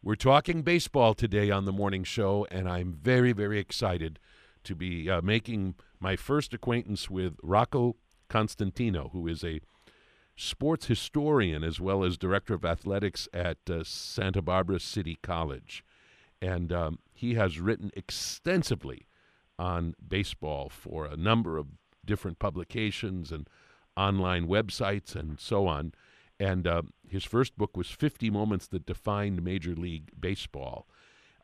[0.00, 4.20] We're talking baseball today on the morning show, and I'm very, very excited
[4.62, 7.96] to be uh, making my first acquaintance with Rocco
[8.28, 9.60] Constantino, who is a
[10.36, 15.84] sports historian as well as director of athletics at uh, Santa Barbara City College.
[16.40, 19.08] And um, he has written extensively
[19.58, 21.66] on baseball for a number of
[22.04, 23.48] different publications and
[23.96, 25.92] online websites and so on.
[26.40, 30.86] And uh, his first book was 50 Moments That Defined Major League Baseball.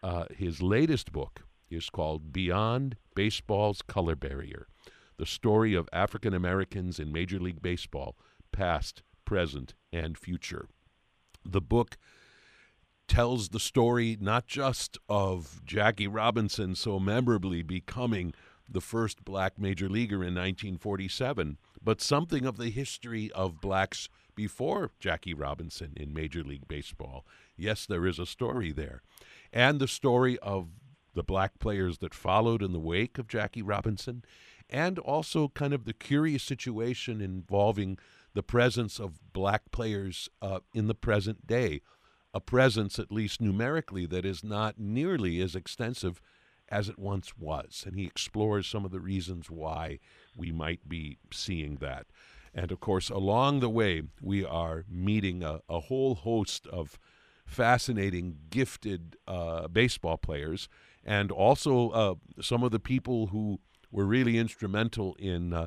[0.02, 4.68] Uh, his latest book is called Beyond Baseball's Color Barrier
[5.16, 8.16] The Story of African Americans in Major League Baseball,
[8.52, 10.68] Past, Present, and Future.
[11.44, 11.96] The book
[13.08, 18.32] tells the story not just of Jackie Robinson so memorably becoming
[18.68, 24.90] the first black major leaguer in 1947, but something of the history of blacks before
[25.00, 27.26] Jackie Robinson in Major League Baseball.
[27.56, 29.02] Yes, there is a story there.
[29.52, 30.68] And the story of
[31.14, 34.24] the black players that followed in the wake of Jackie Robinson,
[34.68, 37.98] and also kind of the curious situation involving
[38.34, 41.80] the presence of black players uh, in the present day.
[42.32, 46.20] A presence, at least numerically, that is not nearly as extensive
[46.68, 47.84] as it once was.
[47.86, 50.00] And he explores some of the reasons why
[50.36, 52.06] we might be seeing that.
[52.54, 56.98] And of course, along the way, we are meeting a, a whole host of
[57.44, 60.68] fascinating, gifted uh, baseball players,
[61.04, 63.60] and also uh, some of the people who
[63.90, 65.66] were really instrumental in uh,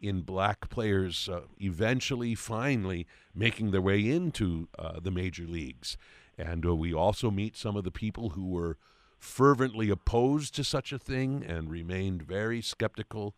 [0.00, 5.96] in black players uh, eventually, finally making their way into uh, the major leagues.
[6.36, 8.76] And uh, we also meet some of the people who were
[9.18, 13.34] fervently opposed to such a thing and remained very skeptical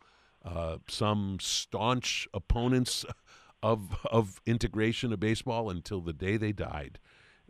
[0.46, 3.04] uh, some staunch opponents
[3.62, 6.98] of of integration of baseball until the day they died.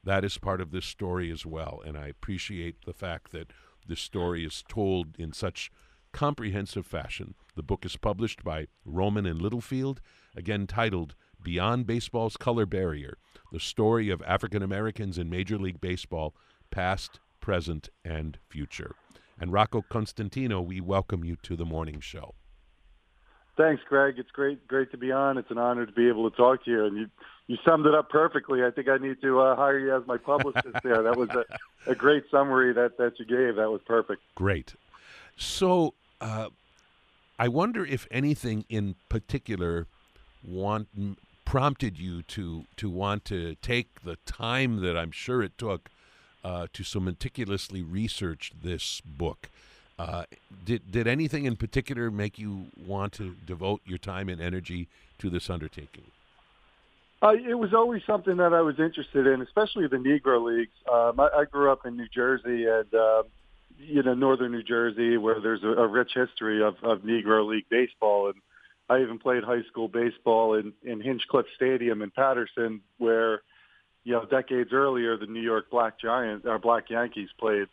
[0.02, 3.52] That is part of this story as well, and I appreciate the fact that
[3.86, 5.70] this story is told in such
[6.12, 7.34] comprehensive fashion.
[7.54, 10.00] The book is published by Rowman and Littlefield,
[10.34, 13.18] again titled Beyond Baseball's Color Barrier:
[13.52, 16.34] The Story of African Americans in Major League Baseball,
[16.70, 18.94] Past, Present, and Future.
[19.38, 22.34] And Rocco Constantino, we welcome you to the morning show.
[23.56, 24.16] Thanks, Greg.
[24.18, 25.38] It's great, great to be on.
[25.38, 27.06] It's an honor to be able to talk to you, and you
[27.46, 28.64] you summed it up perfectly.
[28.64, 31.02] I think I need to uh, hire you as my publicist there.
[31.02, 31.44] That was a,
[31.90, 33.56] a great summary that that you gave.
[33.56, 34.22] That was perfect.
[34.34, 34.74] Great.
[35.36, 36.48] So, uh,
[37.38, 39.86] I wonder if anything in particular
[40.42, 40.88] want
[41.44, 45.88] prompted you to to want to take the time that I'm sure it took
[46.44, 49.50] uh, to so meticulously research this book.
[49.98, 50.24] Uh,
[50.64, 55.30] did did anything in particular make you want to devote your time and energy to
[55.30, 56.04] this undertaking?
[57.22, 60.74] Uh, it was always something that I was interested in, especially the Negro leagues.
[60.92, 63.22] Um, I, I grew up in New Jersey and uh,
[63.78, 67.68] you know northern New Jersey, where there's a, a rich history of, of Negro League
[67.70, 68.36] baseball, and
[68.90, 73.42] I even played high school baseball in, in Hinchliffe Stadium in Paterson, where
[74.04, 77.68] you know decades earlier the New York Black Giants or Black Yankees played.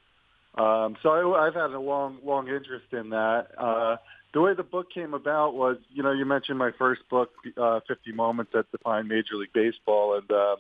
[0.56, 3.48] Um, so I, I've had a long, long interest in that.
[3.58, 3.98] Uh,
[4.34, 7.80] the way the book came about was, you know, you mentioned my first book, uh,
[7.88, 10.58] 50 Moments that Defined Major League Baseball, and um,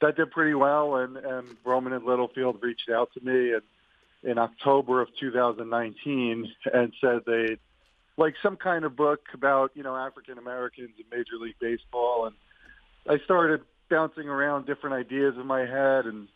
[0.00, 0.96] that did pretty well.
[0.96, 3.60] And, and Rowman and Littlefield reached out to me in,
[4.22, 7.58] in October of 2019 and said they'd
[8.18, 12.26] like some kind of book about, you know, African Americans in Major League Baseball.
[12.26, 12.36] And
[13.08, 16.28] I started bouncing around different ideas in my head and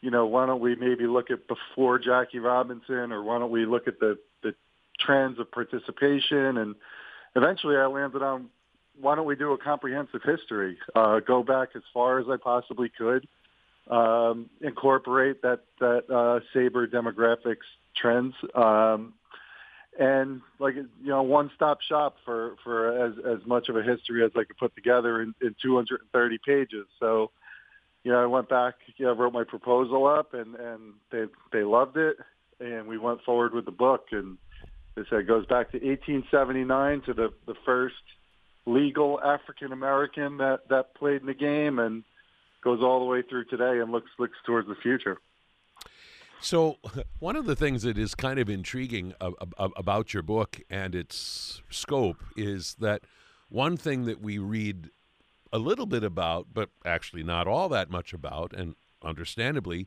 [0.00, 3.66] you know, why don't we maybe look at before Jackie Robinson, or why don't we
[3.66, 4.54] look at the the
[5.00, 6.58] trends of participation?
[6.58, 6.74] And
[7.34, 8.50] eventually, I landed on
[9.00, 10.78] why don't we do a comprehensive history?
[10.94, 13.26] Uh, go back as far as I possibly could,
[13.90, 19.14] um, incorporate that that uh, SABR demographics trends, um,
[19.98, 24.24] and like you know, one stop shop for for as as much of a history
[24.24, 26.86] as I could put together in, in 230 pages.
[26.98, 27.30] So
[28.06, 31.64] you know, I went back, you know, wrote my proposal up, and and they they
[31.64, 32.16] loved it,
[32.60, 34.38] and we went forward with the book, and
[34.94, 37.96] they said it goes back to 1879 to the the first
[38.64, 42.04] legal African American that that played in the game, and
[42.62, 45.18] goes all the way through today, and looks looks towards the future.
[46.40, 46.76] So,
[47.18, 49.14] one of the things that is kind of intriguing
[49.58, 53.02] about your book and its scope is that
[53.48, 54.90] one thing that we read
[55.52, 59.86] a little bit about, but actually not all that much about, and understandably,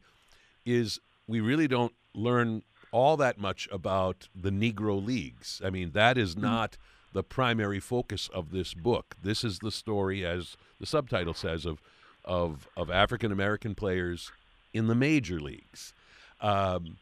[0.66, 5.62] is we really don't learn all that much about the Negro Leagues.
[5.64, 6.42] I mean, that is mm.
[6.42, 6.78] not
[7.14, 9.16] the primary focus of this book.
[9.22, 11.82] This is the story, as the subtitle says, of
[12.26, 14.32] of of African American players
[14.74, 15.94] in the major leagues.
[16.42, 16.98] Um,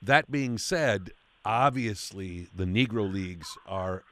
[0.00, 1.10] that being said,
[1.44, 4.02] obviously the Negro Leagues are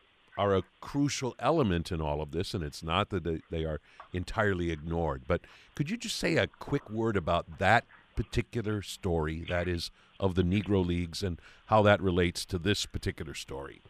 [0.40, 3.78] are a crucial element in all of this, and it's not that they, are
[4.14, 5.24] entirely ignored.
[5.28, 5.42] But
[5.74, 7.84] could you just say a quick word about that
[8.16, 13.34] particular story, that is, of the Negro Leagues, and how that relates to this particular
[13.34, 13.82] story?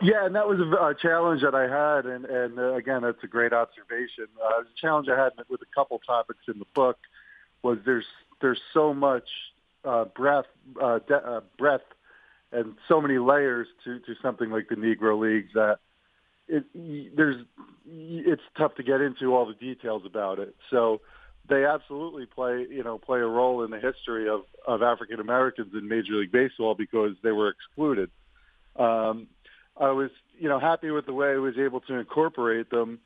[0.00, 3.26] Yeah, and that was a, challenge that I had, and, and uh, again, that's a
[3.26, 4.28] great observation.
[4.40, 6.98] Uh, the challenge I had with a couple topics in the book
[7.64, 8.06] was there's
[8.40, 9.28] there's so much
[9.84, 10.48] uh, breadth
[10.80, 11.40] uh, de- uh,
[12.52, 15.78] and so many layers to to something like the Negro Leagues that
[16.48, 16.64] it
[17.16, 17.44] there's
[17.86, 20.54] it's tough to get into all the details about it.
[20.70, 21.00] So
[21.48, 25.72] they absolutely play you know play a role in the history of of African Americans
[25.74, 28.10] in Major League Baseball because they were excluded.
[28.76, 29.28] Um,
[29.78, 33.00] I was you know happy with the way I was able to incorporate them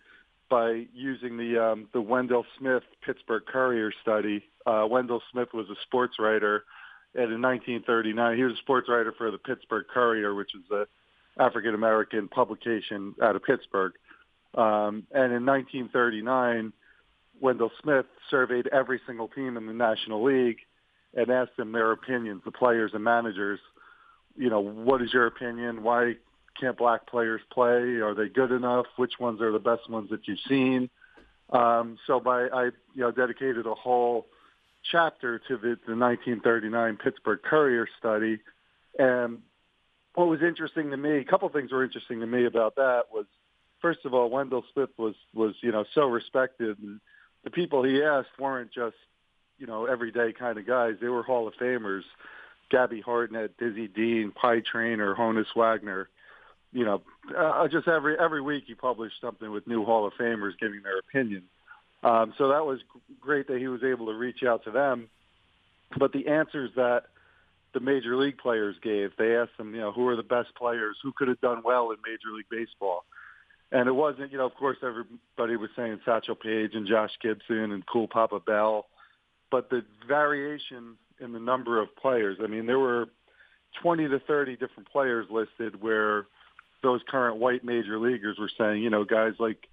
[0.48, 4.44] by using the um, the Wendell Smith Pittsburgh Courier study.
[4.66, 6.64] Uh, Wendell Smith was a sports writer,
[7.16, 10.86] and in 1939 he was a sports writer for the Pittsburgh Courier, which is a
[11.38, 13.92] African American publication out of Pittsburgh.
[14.54, 16.72] Um, and in 1939,
[17.40, 20.58] Wendell Smith surveyed every single team in the National League
[21.14, 23.60] and asked them their opinions, the players and managers.
[24.36, 25.82] You know, what is your opinion?
[25.82, 26.14] Why
[26.58, 28.00] can't black players play?
[28.00, 28.86] Are they good enough?
[28.96, 30.88] Which ones are the best ones that you've seen?
[31.50, 32.64] Um, so by I
[32.94, 34.26] you know dedicated a whole
[34.90, 38.40] chapter to the, the 1939 Pittsburgh Courier study,
[38.98, 39.38] and
[40.14, 43.26] what was interesting to me, a couple things were interesting to me about that was,
[43.80, 47.00] first of all, Wendell Smith was was you know so respected, and
[47.44, 48.96] the people he asked weren't just
[49.58, 52.02] you know everyday kind of guys; they were Hall of Famers.
[52.68, 56.08] Gabby Hartnett, Dizzy Dean, Pie Traynor, Honus Wagner
[56.76, 57.00] you know,
[57.36, 60.98] uh, just every every week he published something with new Hall of Famers giving their
[60.98, 61.44] opinion.
[62.06, 62.78] Um, so that was
[63.20, 65.08] great that he was able to reach out to them.
[65.98, 67.06] But the answers that
[67.74, 70.96] the major league players gave, they asked them, you know, who are the best players,
[71.02, 73.04] who could have done well in Major League Baseball.
[73.72, 77.72] And it wasn't, you know, of course, everybody was saying Satchel Paige and Josh Gibson
[77.72, 78.86] and Cool Papa Bell,
[79.50, 82.38] but the variation in the number of players.
[82.40, 83.06] I mean, there were
[83.82, 86.26] 20 to 30 different players listed where
[86.84, 89.68] those current white major leaguers were saying, you know, guys like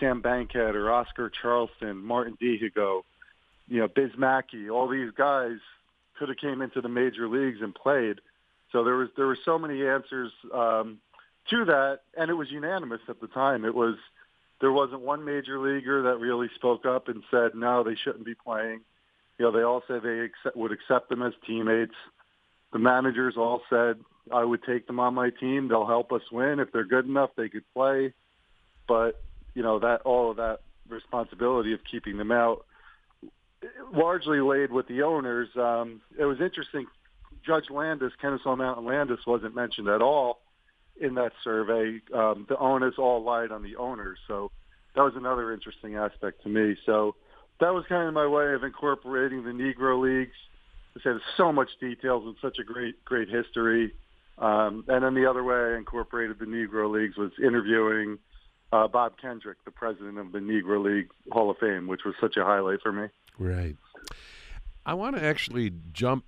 [0.00, 3.02] Sam Bankhead or Oscar Charleston, Martin Dihigo,
[3.68, 5.58] you know, Biz Mackey, all these guys
[6.18, 8.20] could have came into the major leagues and played.
[8.70, 10.98] So there was there were so many answers um,
[11.50, 13.64] to that, and it was unanimous at the time.
[13.64, 13.96] It was
[14.60, 18.34] there wasn't one major leaguer that really spoke up and said no, they shouldn't be
[18.34, 18.80] playing.
[19.38, 21.94] You know, they all said they accept, would accept them as teammates.
[22.72, 23.96] The managers all said
[24.30, 25.68] I would take them on my team.
[25.68, 26.60] They'll help us win.
[26.60, 28.12] If they're good enough, they could play.
[28.86, 29.20] But,
[29.54, 32.64] you know, that all of that responsibility of keeping them out
[33.92, 35.48] largely laid with the owners.
[35.56, 36.86] Um, it was interesting.
[37.44, 40.40] Judge Landis, Kennesaw Mountain Landis, wasn't mentioned at all
[41.00, 42.00] in that survey.
[42.14, 44.18] Um, the owners all lied on the owners.
[44.28, 44.50] So
[44.94, 46.76] that was another interesting aspect to me.
[46.86, 47.16] So
[47.60, 50.36] that was kind of my way of incorporating the Negro Leagues.
[50.96, 53.94] I said so much details and such a great, great history.
[54.38, 58.18] Um, and then the other way I incorporated the Negro Leagues was interviewing
[58.72, 62.36] uh, Bob Kendrick, the president of the Negro League Hall of Fame, which was such
[62.36, 63.08] a highlight for me.
[63.38, 63.76] Right.
[64.84, 66.24] I want to actually jump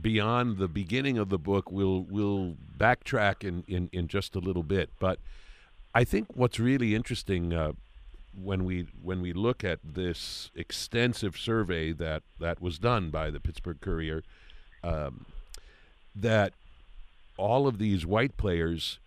[0.00, 1.70] beyond the beginning of the book.
[1.70, 5.18] We'll we'll backtrack in, in, in just a little bit, but
[5.94, 7.72] I think what's really interesting uh,
[8.40, 13.40] when we when we look at this extensive survey that that was done by the
[13.40, 14.22] Pittsburgh Courier,
[14.84, 15.26] um,
[16.14, 16.52] that
[17.36, 18.98] all of these white players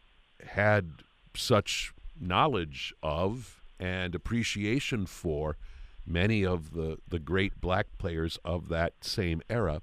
[0.47, 1.03] had
[1.35, 5.57] such knowledge of and appreciation for
[6.05, 9.81] many of the, the great black players of that same era.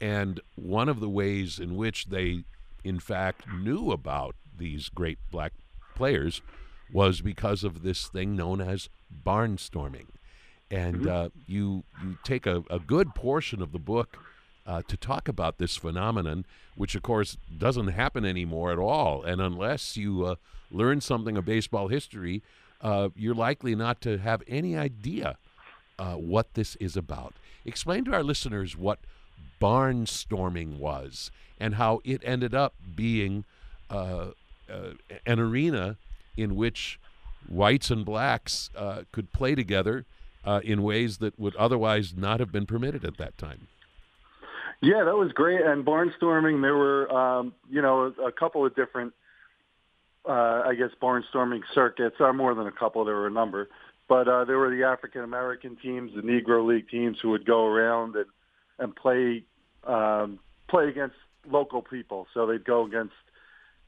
[0.00, 2.44] And one of the ways in which they,
[2.82, 5.52] in fact, knew about these great black
[5.94, 6.42] players
[6.92, 8.88] was because of this thing known as
[9.24, 10.06] barnstorming.
[10.70, 11.08] And mm-hmm.
[11.08, 14.18] uh, you, you take a, a good portion of the book
[14.66, 19.22] uh, to talk about this phenomenon, which of course doesn't happen anymore at all.
[19.22, 20.34] And unless you uh,
[20.74, 22.42] learn something of baseball history,
[22.80, 25.36] uh, you're likely not to have any idea
[25.98, 27.34] uh, what this is about.
[27.64, 28.98] Explain to our listeners what
[29.60, 33.44] barnstorming was and how it ended up being
[33.90, 34.28] uh,
[34.70, 34.90] uh,
[35.24, 35.96] an arena
[36.36, 36.98] in which
[37.48, 38.70] whites and blacks
[39.12, 40.04] could play together
[40.62, 43.68] in ways that would otherwise not have been permitted at that time.
[44.84, 45.62] Yeah, that was great.
[45.62, 49.14] And barnstorming, there were, um, you know, a, couple of different,
[50.26, 52.16] uh, I guess, barnstorming circuits.
[52.20, 53.04] Or more than a couple.
[53.04, 53.68] There were a number.
[54.08, 57.66] but uh, there were the African American teams, the Negro League teams, who would go
[57.66, 58.26] around and
[58.78, 59.44] and play
[59.86, 60.38] um,
[60.68, 61.16] play against
[61.50, 62.26] local people.
[62.34, 63.14] So they'd go against,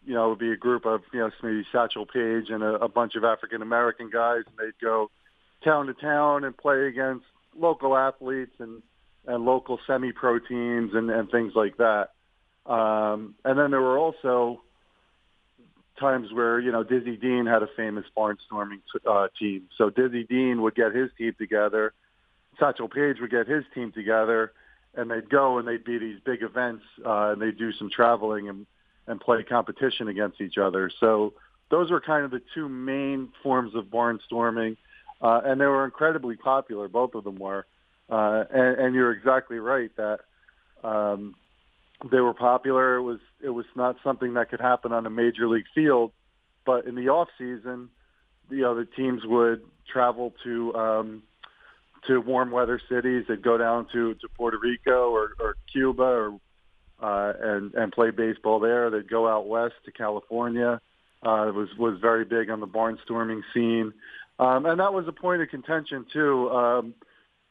[0.05, 2.75] you know, it would be a group of you know maybe Satchel Paige and a,
[2.85, 5.11] a bunch of African American guys, and they'd go
[5.65, 7.25] town to town and play against
[7.59, 8.83] local athletes and
[9.27, 12.11] and local semi-pro teams and, and things like that.
[12.65, 14.63] Um, and then there were also
[15.99, 19.65] times where you know Dizzy Dean had a famous barnstorming uh, team.
[19.77, 21.93] So Dizzy Dean would get his team together,
[22.59, 24.53] Satchel Paige would get his team together,
[24.95, 28.49] and they'd go and they'd be these big events uh, and they'd do some traveling
[28.49, 28.67] and
[29.09, 30.91] and play competition against each other.
[30.99, 31.35] So
[31.71, 34.77] those were kind of the two main forms of barnstorming,
[35.21, 36.89] uh, and they were incredibly popular.
[36.89, 37.67] Both of them were,
[38.11, 40.21] uh, and, and you're exactly right that.
[40.83, 41.35] Um,
[42.11, 42.97] they were popular.
[42.97, 46.13] It was it was not something that could happen on a major league field,
[46.65, 47.89] but in the off season,
[48.51, 51.23] you know, the teams would travel to um,
[52.07, 53.25] to warm weather cities.
[53.29, 56.41] They'd go down to to Puerto Rico or, or Cuba or
[57.01, 58.91] uh, and and play baseball there.
[58.91, 60.81] They'd go out west to California.
[61.25, 63.93] Uh, it was was very big on the barnstorming scene,
[64.39, 66.51] um, and that was a point of contention too.
[66.51, 66.95] Um,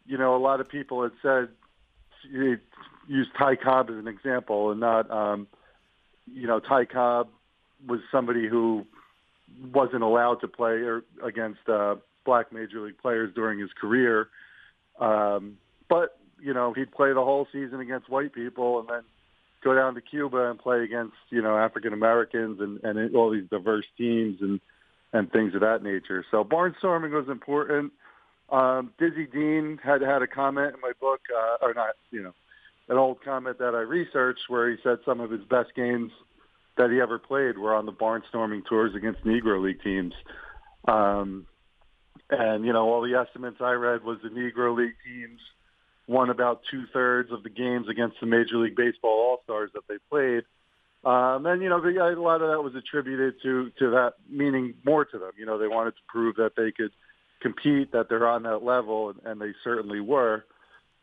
[0.06, 1.50] you know, a lot of people had said
[3.07, 5.47] use Ty Cobb as an example, and not, um,
[6.31, 7.29] you know, Ty Cobb
[7.88, 8.85] was somebody who
[9.74, 11.95] wasn't allowed to play or against uh,
[12.25, 14.29] black major league players during his career.
[15.00, 15.57] Um,
[15.89, 19.01] but you know, he'd play the whole season against white people, and then
[19.63, 23.50] go down to Cuba and play against you know African Americans and and all these
[23.50, 24.59] diverse teams and
[25.13, 26.25] and things of that nature.
[26.31, 27.93] So barnstorming was important.
[28.50, 32.33] Um, Dizzy Dean had had a comment in my book, uh, or not, you know,
[32.88, 36.12] an old comment that I researched where he said some of his best games
[36.77, 40.13] that he ever played were on the barnstorming tours against Negro League teams.
[40.88, 41.46] Um,
[42.30, 45.39] and, you know, all the estimates I read was the Negro League teams
[46.08, 49.88] won about two thirds of the games against the Major League Baseball All Stars that
[49.88, 50.44] they played.
[51.04, 55.06] Um, and you know, a lot of that was attributed to to that meaning more
[55.06, 55.32] to them.
[55.38, 56.92] You know, they wanted to prove that they could
[57.42, 60.46] compete, that they're on that level, and, and they certainly were.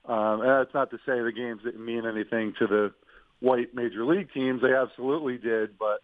[0.04, 2.92] Um, and that's not to say the games didn't mean anything to the
[3.40, 4.62] white major league teams.
[4.62, 6.00] They absolutely did, but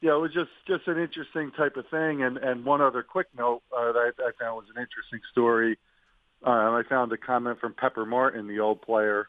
[0.00, 2.22] you know, it was just just an interesting type of thing.
[2.22, 5.78] And and one other quick note uh, that I, I found was an interesting story.
[6.44, 9.28] Uh, I found a comment from Pepper Martin, the old player,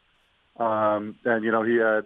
[0.58, 2.06] um, and you know he had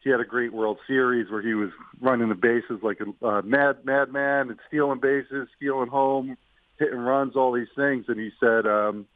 [0.00, 1.68] he had a great World Series where he was
[2.00, 6.38] running the bases like a uh, mad madman and stealing bases, stealing home,
[6.78, 8.06] hitting runs, all these things.
[8.08, 8.66] And he said.
[8.66, 9.06] um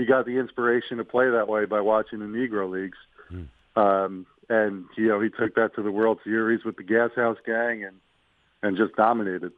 [0.00, 2.98] he got the inspiration to play that way by watching the Negro Leagues.
[3.30, 3.48] Mm.
[3.76, 7.38] Um, and you know he took that to the World Series with the Gas House
[7.44, 7.96] Gang and
[8.62, 9.52] and just dominated.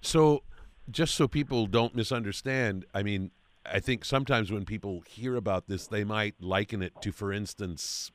[0.00, 0.42] So,
[0.90, 3.30] just so people don't misunderstand, I mean,
[3.64, 8.10] I think sometimes when people hear about this, they might liken it to, for instance,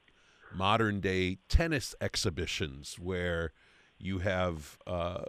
[0.53, 3.51] modern day tennis exhibitions where
[3.97, 5.23] you have uh,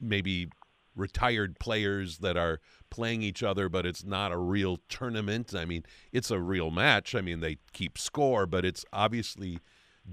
[0.00, 0.48] maybe
[0.94, 5.54] retired players that are playing each other, but it's not a real tournament.
[5.54, 7.14] I mean, it's a real match.
[7.14, 9.58] I mean, they keep score, but it's obviously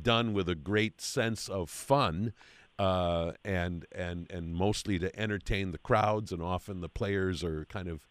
[0.02, 2.34] done with a great sense of fun.
[2.78, 7.90] Uh, and and and mostly to entertain the crowds, and often the players are kind
[7.90, 8.08] of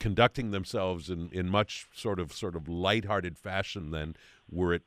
[0.00, 4.16] conducting themselves in, in much sort of sort of lighthearted fashion than
[4.50, 4.82] were it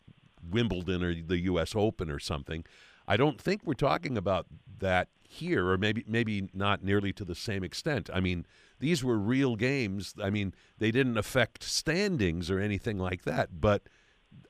[0.49, 1.75] Wimbledon or the U.S.
[1.75, 2.63] Open or something.
[3.07, 4.47] I don't think we're talking about
[4.81, 8.09] that here, or maybe maybe not nearly to the same extent.
[8.13, 8.45] I mean,
[8.79, 10.13] these were real games.
[10.21, 13.83] I mean, they didn't affect standings or anything like that, but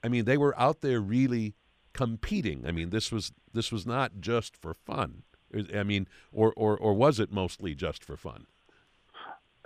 [0.03, 1.53] I mean, they were out there really
[1.93, 2.65] competing.
[2.65, 5.23] I mean, this was this was not just for fun.
[5.75, 8.47] I mean, or or or was it mostly just for fun?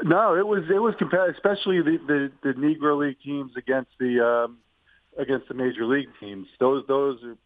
[0.03, 0.95] No, it was it was
[1.33, 4.57] especially the, the the Negro League teams against the um,
[5.17, 6.47] against the major league teams.
[6.59, 7.37] Those those are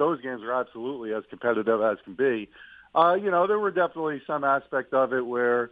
[0.00, 2.48] those games are absolutely as competitive as can be.
[2.94, 5.70] Uh, you know, there were definitely some aspect of it where,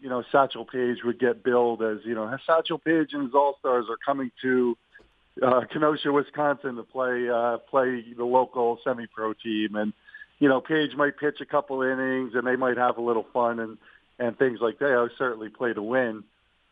[0.00, 3.84] you know, Satchel Paige would get billed as, you know, Satchel Paige and his All-Stars
[3.90, 4.76] are coming to
[5.42, 9.76] uh, Kenosha, Wisconsin to play uh, play the local semi-pro team.
[9.76, 9.92] And,
[10.40, 13.60] you know, Paige might pitch a couple innings and they might have a little fun
[13.60, 13.76] and,
[14.18, 14.96] and things like that.
[14.96, 16.24] I certainly play to win.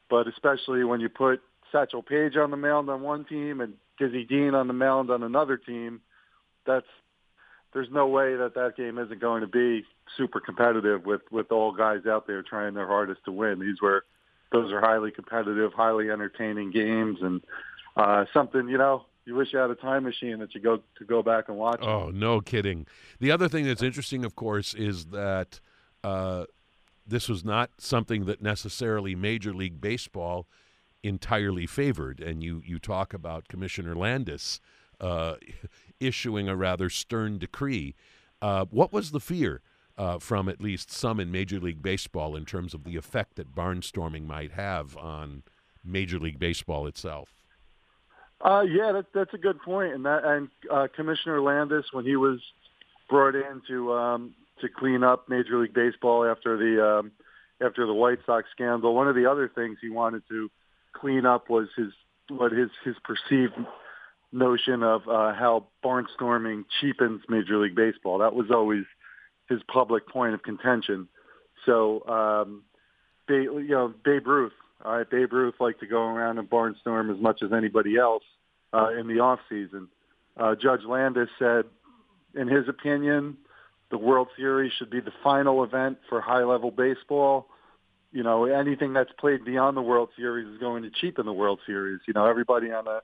[0.08, 4.24] But especially when you put Satchel Paige on the mound on one team and Dizzy
[4.24, 6.00] Dean on the mound on another team,
[6.66, 6.86] that's
[7.72, 9.84] there's no way that that game isn't going to be
[10.16, 13.58] super competitive with with all guys out there trying their hardest to win.
[13.60, 14.04] These were
[14.52, 17.42] those are highly competitive, highly entertaining games, and
[17.96, 21.04] uh, something you know you wish you had a time machine that you go to
[21.04, 21.80] go back and watch.
[21.82, 22.86] Oh, no kidding.
[23.18, 25.60] The other thing that's interesting, of course, is that
[26.04, 26.44] uh,
[27.06, 30.46] this was not something that necessarily Major League Baseball
[31.02, 32.20] entirely favored.
[32.20, 34.60] And you, you talk about Commissioner Landis
[35.00, 35.34] uh,
[36.00, 37.94] issuing a rather stern decree.
[38.42, 39.62] Uh, what was the fear
[39.98, 43.54] uh, from at least some in Major League Baseball in terms of the effect that
[43.54, 45.42] barnstorming might have on
[45.84, 47.34] Major League Baseball itself?
[48.40, 49.94] Uh, yeah, that, that's a good point.
[49.94, 52.40] And that and uh, Commissioner Landis, when he was
[53.08, 57.12] brought in to um, to clean up Major League Baseball after the um,
[57.60, 60.50] after the White Sox scandal, one of the other things he wanted to
[60.92, 61.92] clean up was his
[62.28, 63.54] what his his perceived
[64.32, 68.18] notion of uh, how barnstorming cheapens Major League Baseball.
[68.18, 68.84] That was always
[69.48, 71.08] his public point of contention.
[71.64, 72.62] So, um,
[73.28, 74.52] Babe, you know, Babe Ruth
[74.84, 78.24] all right, Babe Ruth liked to go around and barnstorm as much as anybody else
[78.72, 79.88] uh, in the off season.
[80.36, 81.64] Uh, Judge Landis said,
[82.34, 83.36] in his opinion,
[83.90, 87.48] the World Series should be the final event for high level baseball.
[88.12, 91.60] You know, anything that's played beyond the World Series is going to cheapen the World
[91.66, 92.00] Series.
[92.06, 93.00] You know, everybody on a,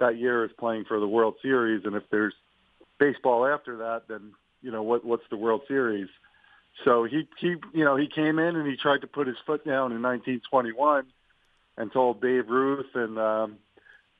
[0.00, 2.34] that year is playing for the World Series, and if there's
[2.98, 6.08] baseball after that, then you know what what's the World Series?
[6.84, 9.64] So he he you know he came in and he tried to put his foot
[9.64, 11.04] down in 1921
[11.78, 13.56] and told Babe Ruth and um,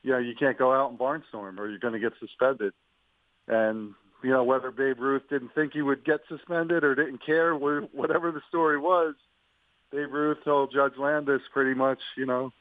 [0.03, 2.73] you know you can't go out and barnstorm or you're going to get suspended.
[3.47, 3.93] And
[4.23, 8.31] you know whether Babe Ruth didn't think he would get suspended or didn't care, whatever
[8.31, 9.15] the story was,
[9.91, 12.51] Babe Ruth told Judge Landis pretty much, you know,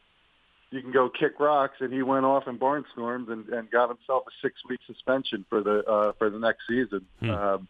[0.70, 4.24] you can go kick rocks, and he went off and barnstormed and, and got himself
[4.26, 7.06] a six week suspension for the uh, for the next season.
[7.20, 7.30] Hmm.
[7.30, 7.68] Um,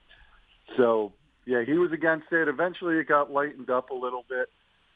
[0.76, 1.12] so
[1.44, 2.48] yeah, he was against it.
[2.48, 4.48] Eventually, it got lightened up a little bit.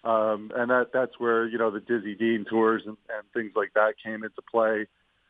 [0.02, 3.74] Um, and that that's where you know the Dizzy Dean tours and, and things like
[3.74, 4.86] that came into play.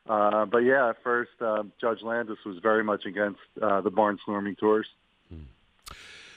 [0.09, 4.57] Uh, but yeah, at first um, Judge Landis was very much against uh, the barnstorming
[4.59, 4.87] tours.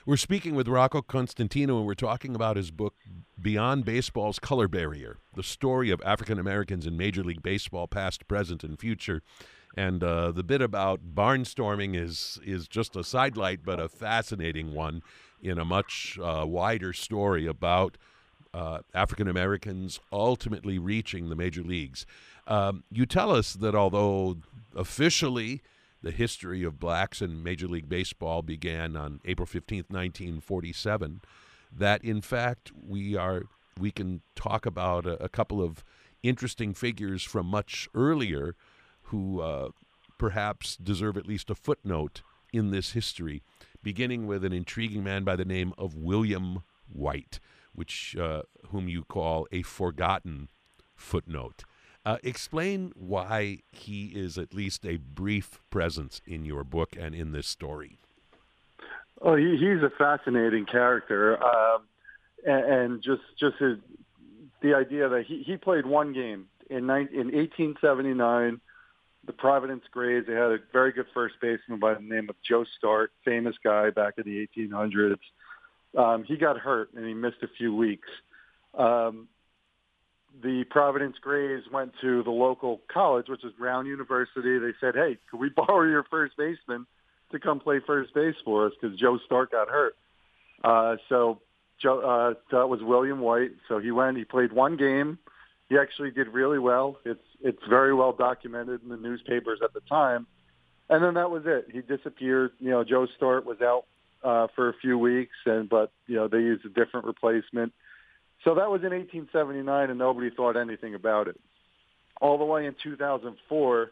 [0.06, 2.96] We're speaking with Rocco Constantino, and we're talking about his book
[3.42, 8.66] Beyond Baseball's Color Barrier: The Story of African Americans in Major League Baseball, Past, Present,
[8.66, 9.22] and Future.
[9.78, 15.04] And uh, the bit about barnstorming is is just a sidelight, but a fascinating one
[15.42, 17.98] in a much uh, wider story about
[18.54, 22.06] uh, African Americans ultimately reaching the major leagues.
[22.46, 24.36] Um, you tell us that although
[24.76, 25.62] officially
[26.04, 31.22] the history of blacks in Major League Baseball began on April 15th, 1947,
[31.72, 33.44] that in fact we are
[33.80, 35.84] we can talk about a, a couple of
[36.22, 38.56] interesting figures from much earlier
[39.04, 39.70] who uh,
[40.20, 43.42] perhaps deserve at least a footnote in this history,
[43.82, 47.40] beginning with an intriguing man by the name of William White
[47.74, 50.50] which uh, whom you call a forgotten
[50.96, 51.64] footnote.
[52.06, 57.32] Uh, explain why he is at least a brief presence in your book and in
[57.32, 57.98] this story.
[59.22, 61.84] Oh, he, he's a fascinating character, um,
[62.46, 63.78] and, and, just just his,
[64.62, 68.60] the idea that he, he played one game in, in 1879.
[69.26, 70.26] The Providence Grays.
[70.28, 73.90] They had a very good first baseman by the name of Joe Start, famous guy
[73.90, 75.16] back in the 1800s.
[75.98, 78.10] Um, he got hurt and he missed a few weeks.
[78.74, 79.30] Um,
[80.42, 84.58] the Providence Grays went to the local college, which is Brown University.
[84.58, 86.86] They said, "Hey, could we borrow your first baseman
[87.32, 89.96] to come play first base for us?" Because Joe Stark got hurt.
[90.64, 91.42] Uh, so
[91.82, 93.52] Joe, uh, that was William White.
[93.68, 94.18] So he went.
[94.18, 95.20] He played one game.
[95.70, 96.98] He actually did really well.
[97.06, 100.28] It's it's very well documented in the newspapers at the time.
[100.90, 101.68] And then that was it.
[101.72, 102.52] He disappeared.
[102.60, 103.86] You know, Joe Start was out
[104.24, 107.74] uh, for a few weeks, and but you know they used a different replacement.
[108.44, 111.40] So that was in 1879, and nobody thought anything about it.
[112.22, 113.92] All the way in 2004,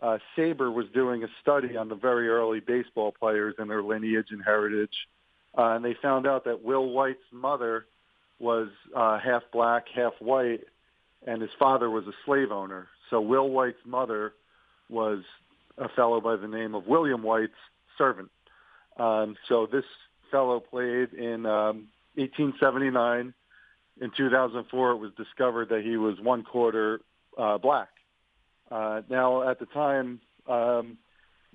[0.00, 4.28] uh, SABR was doing a study on the very early baseball players and their lineage
[4.30, 4.94] and heritage,
[5.56, 7.86] uh, and they found out that Will White's mother
[8.38, 10.60] was uh, half black, half white,
[11.26, 12.88] and his father was a slave owner.
[13.10, 14.32] So Will White's mother
[14.90, 15.20] was
[15.78, 17.52] a fellow by the name of William White's
[17.96, 18.30] servant.
[18.98, 19.84] Um, so this
[20.30, 23.34] fellow played in um, 1879.
[24.00, 27.00] In 2004, it was discovered that he was one quarter
[27.38, 27.88] uh, black.
[28.70, 30.98] Uh, now, at the time, um,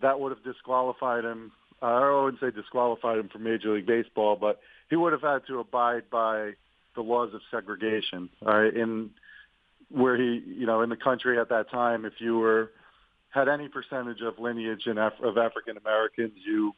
[0.01, 1.51] that would have disqualified him.
[1.81, 5.45] Uh, I wouldn't say disqualified him from Major League Baseball, but he would have had
[5.47, 6.51] to abide by
[6.95, 8.29] the laws of segregation.
[8.41, 8.73] Right?
[8.73, 9.11] In
[9.89, 12.71] where he, you know, in the country at that time, if you were
[13.29, 16.73] had any percentage of lineage in Af- of African Americans, you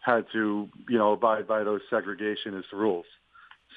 [0.00, 3.06] had to, you know, abide by those segregationist rules.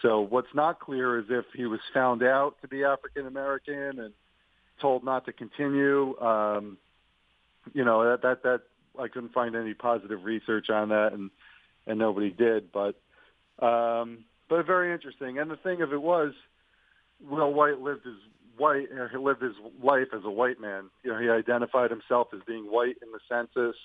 [0.01, 4.13] So what's not clear is if he was found out to be African American and
[4.81, 6.19] told not to continue.
[6.19, 6.77] Um,
[7.73, 8.61] you know that that that
[8.99, 11.31] I couldn't find any positive research on that, and
[11.87, 12.71] and nobody did.
[12.71, 12.95] But
[13.65, 15.39] um, but very interesting.
[15.39, 16.33] And the thing of it was,
[17.27, 18.15] Will White lived his
[18.57, 20.89] white he lived his life as a white man.
[21.03, 23.75] You know, he identified himself as being white in the census.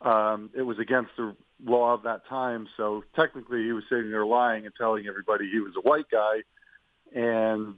[0.00, 1.34] Um, it was against the
[1.64, 5.58] law of that time, so technically he was sitting there lying and telling everybody he
[5.58, 6.42] was a white guy.
[7.14, 7.74] And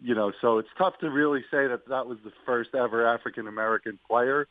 [0.00, 3.48] you know, so it's tough to really say that that was the first ever African
[3.48, 4.46] American player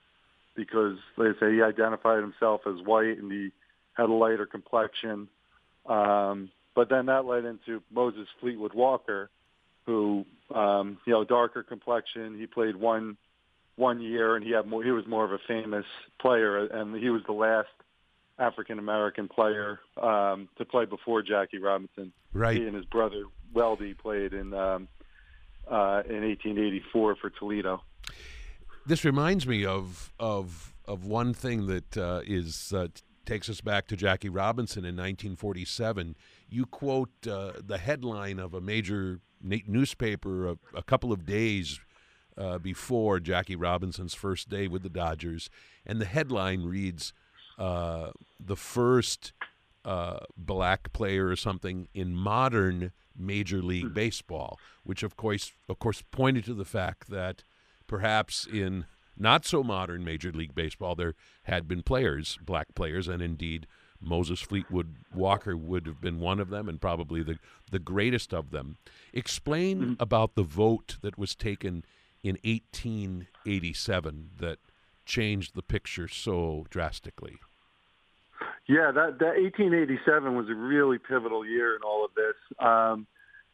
[0.55, 3.51] because they say he identified himself as white and he
[3.93, 5.29] had a lighter complexion.
[5.85, 9.29] Um, but then that led into Moses Fleetwood Walker,
[9.85, 12.37] who um, you know darker complexion.
[12.37, 13.17] He played one
[13.77, 14.83] one year, and he had more.
[14.83, 15.85] He was more of a famous
[16.19, 17.69] player, and he was the last
[18.37, 22.11] African American player um, to play before Jackie Robinson.
[22.33, 22.57] Right.
[22.57, 24.87] He and his brother Weldy played in um,
[25.67, 27.81] uh, in 1884 for Toledo.
[28.85, 32.87] This reminds me of of of one thing that uh, is uh,
[33.25, 36.15] takes us back to Jackie Robinson in 1947.
[36.49, 41.79] You quote uh, the headline of a major newspaper a, a couple of days
[42.37, 45.49] uh, before Jackie Robinson's first day with the Dodgers,
[45.85, 47.13] and the headline reads,
[47.57, 49.33] uh, "The first
[49.83, 56.03] uh, black player or something in modern Major League Baseball," which of course, of course,
[56.11, 57.43] pointed to the fact that
[57.87, 58.85] perhaps in
[59.17, 63.65] not so modern Major League Baseball, there had been players, black players, and indeed
[63.99, 67.39] Moses Fleetwood Walker would have been one of them, and probably the
[67.71, 68.77] the greatest of them.
[69.13, 69.93] Explain mm-hmm.
[69.99, 71.83] about the vote that was taken
[72.27, 74.59] in 1887 that
[75.05, 77.37] changed the picture so drastically.
[78.67, 83.07] Yeah, that that 1887 was a really pivotal year in all of this, um,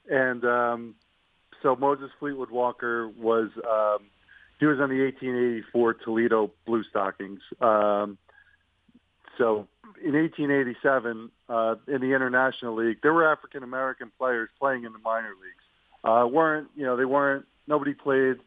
[0.10, 0.96] and um,
[1.62, 4.08] so Moses Fleetwood Walker was um,
[4.60, 7.42] he was on the 1884 Toledo Blue Stockings.
[7.62, 8.18] Um,
[9.38, 9.68] so
[10.04, 15.00] in 1887, uh, in the International League, there were African American players playing in the
[15.00, 15.64] minor leagues.
[16.04, 18.38] Uh, weren't you know they weren't nobody played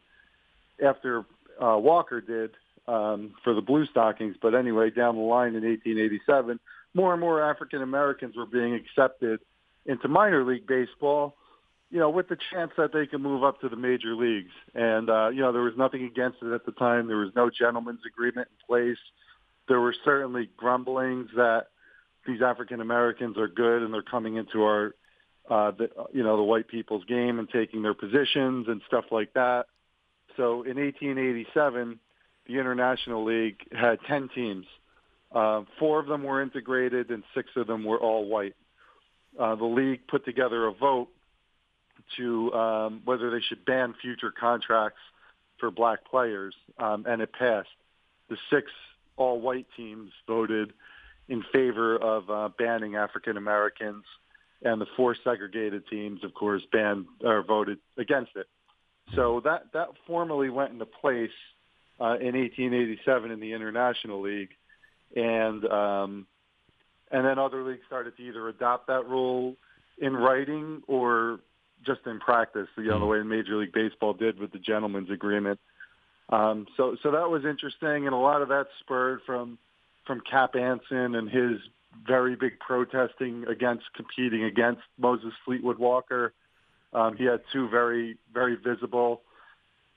[0.83, 1.25] after
[1.61, 2.51] uh, Walker did
[2.87, 6.59] um, for the Blue Stockings, but anyway, down the line in 1887,
[6.93, 9.39] more and more African Americans were being accepted
[9.85, 11.35] into minor league baseball
[11.89, 14.51] you know, with the chance that they can move up to the major leagues.
[14.75, 17.07] And, uh, you know, there was nothing against it at the time.
[17.07, 18.97] There was no gentleman's agreement in place.
[19.67, 21.67] There were certainly grumblings that
[22.25, 24.95] these African Americans are good and they're coming into our,
[25.49, 29.33] uh, the, you know, the white people's game and taking their positions and stuff like
[29.33, 29.67] that.
[30.37, 31.99] So in 1887,
[32.45, 34.65] the International League had 10 teams.
[35.31, 38.55] Uh, four of them were integrated and six of them were all white.
[39.37, 41.09] Uh, the league put together a vote
[42.15, 44.99] to um, whether they should ban future contracts
[45.59, 47.69] for black players, um, and it passed.
[48.29, 48.71] The six
[49.17, 50.73] all-white teams voted
[51.27, 54.05] in favor of uh, banning African Americans,
[54.61, 58.47] and the four segregated teams, of course, banned or voted against it.
[59.15, 61.29] So that that formally went into place
[61.99, 64.51] uh, in 1887 in the International League,
[65.15, 66.27] and um,
[67.11, 69.55] and then other leagues started to either adopt that rule
[69.97, 71.39] in writing or
[71.85, 75.59] just in practice, you know, the way Major League Baseball did with the gentleman's agreement.
[76.29, 79.57] Um, so, so that was interesting, and a lot of that spurred from
[80.05, 81.59] from Cap Anson and his
[82.05, 86.33] very big protesting against competing against Moses Fleetwood Walker.
[86.93, 89.21] Um, he had two very, very visible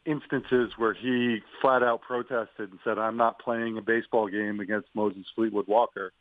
[0.07, 4.88] instances where he flat out protested and said, "I'm not playing a baseball game against
[4.94, 6.12] Moses Fleetwood Walker."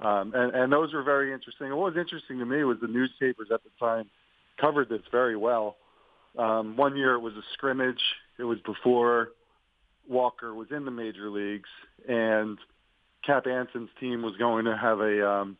[0.00, 1.70] Um, and, and those were very interesting.
[1.70, 4.08] What was interesting to me was the newspapers at the time
[4.60, 5.76] covered this very well.
[6.38, 8.00] Um, one year it was a scrimmage.
[8.38, 9.30] It was before
[10.08, 11.68] Walker was in the major leagues,
[12.08, 12.58] and
[13.24, 15.56] Cap Anson's team was going to have a um,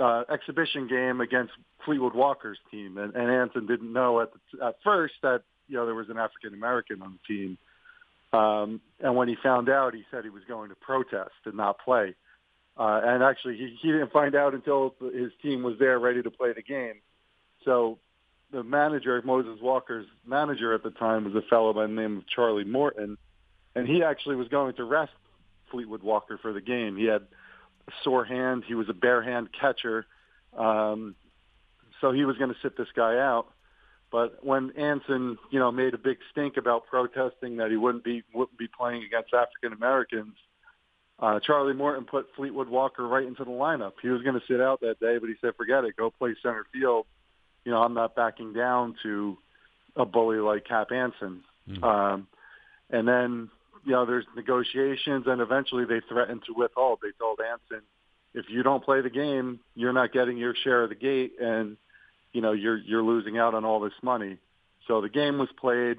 [0.00, 1.52] uh, exhibition game against
[1.84, 5.86] Fleetwood Walker's team, and, and Anson didn't know at the, at first that you know
[5.86, 7.58] there was an African American on the team.
[8.32, 11.78] Um, and when he found out, he said he was going to protest and not
[11.78, 12.14] play.
[12.76, 16.30] Uh, and actually, he, he didn't find out until his team was there ready to
[16.30, 16.96] play the game.
[17.64, 17.98] So
[18.52, 22.28] the manager, Moses Walker's manager at the time, was a fellow by the name of
[22.28, 23.16] Charlie Morton,
[23.74, 25.12] and he actually was going to rest
[25.70, 26.96] Fleetwood Walker for the game.
[26.96, 27.22] He had
[28.02, 28.64] sore hand.
[28.66, 30.06] He was a bare hand catcher,
[30.56, 31.14] um,
[32.00, 33.46] so he was going to sit this guy out.
[34.12, 38.22] But when Anson, you know, made a big stink about protesting that he wouldn't be
[38.34, 40.34] wouldn't be playing against African Americans,
[41.18, 43.92] uh, Charlie Morton put Fleetwood Walker right into the lineup.
[44.00, 45.96] He was going to sit out that day, but he said, "Forget it.
[45.96, 47.06] Go play center field."
[47.66, 49.36] you know, I'm not backing down to
[49.96, 51.42] a bully like Cap Anson.
[51.68, 51.82] Mm-hmm.
[51.82, 52.28] Um,
[52.90, 53.50] and then,
[53.86, 56.98] you know, there's negotiations, and eventually they threatened to withhold.
[57.00, 57.86] They told Anson,
[58.34, 61.34] if you don't play the game, you're not getting your share of the gate.
[61.40, 61.76] And
[62.32, 64.38] you know, you're you're losing out on all this money.
[64.88, 65.98] So the game was played.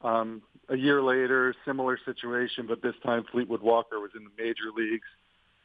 [0.00, 4.72] Um, a year later, similar situation, but this time Fleetwood Walker was in the major
[4.74, 5.06] leagues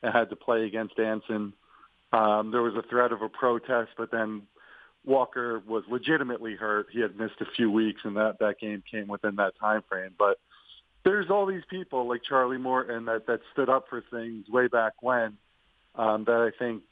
[0.03, 1.53] and had to play against Anson.
[2.11, 4.43] Um, there was a threat of a protest, but then
[5.05, 6.87] Walker was legitimately hurt.
[6.91, 10.11] He had missed a few weeks, and that that game came within that time frame.
[10.19, 10.39] But
[11.07, 14.93] there's all these people like Charlie Morton that that stood up for things way back
[15.01, 15.37] when
[15.95, 16.83] um, that I think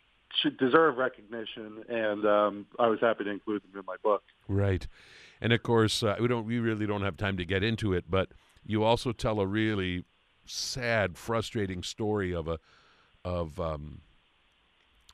[0.41, 4.23] should deserve recognition, and um, I was happy to include them in my book.
[4.47, 4.88] Right,
[5.41, 8.06] and of course uh, we don't we really don't have time to get into it,
[8.10, 8.30] but
[8.65, 10.06] you also tell a really
[10.45, 12.60] sad, frustrating story of a
[13.25, 14.01] of um,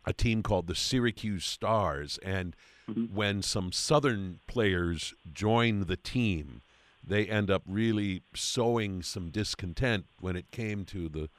[0.06, 2.56] a team called the Syracuse Stars, and
[2.88, 3.16] mm-hmm.
[3.16, 6.62] when some Southern players joined the team,
[7.04, 11.30] they end up really sowing some discontent when it came to the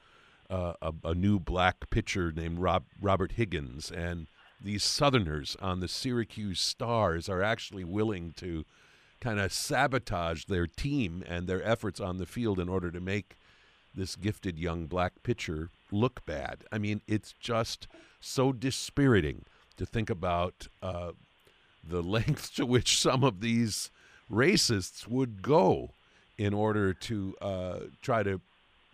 [0.49, 4.27] uh, a, a, new black pitcher named Rob, Robert Higgins, and
[4.61, 8.65] these Southerners on the Syracuse Stars are actually willing to
[9.19, 13.35] kind of sabotage their team and their efforts on the field in order to make
[13.95, 16.65] this gifted young black pitcher look bad.
[16.71, 17.87] I mean, it's just
[18.19, 19.45] so dispiriting
[19.77, 21.11] to think about uh,
[21.83, 23.91] the lengths to which some of these
[24.31, 25.91] racists would go
[26.37, 28.41] in order to uh, try to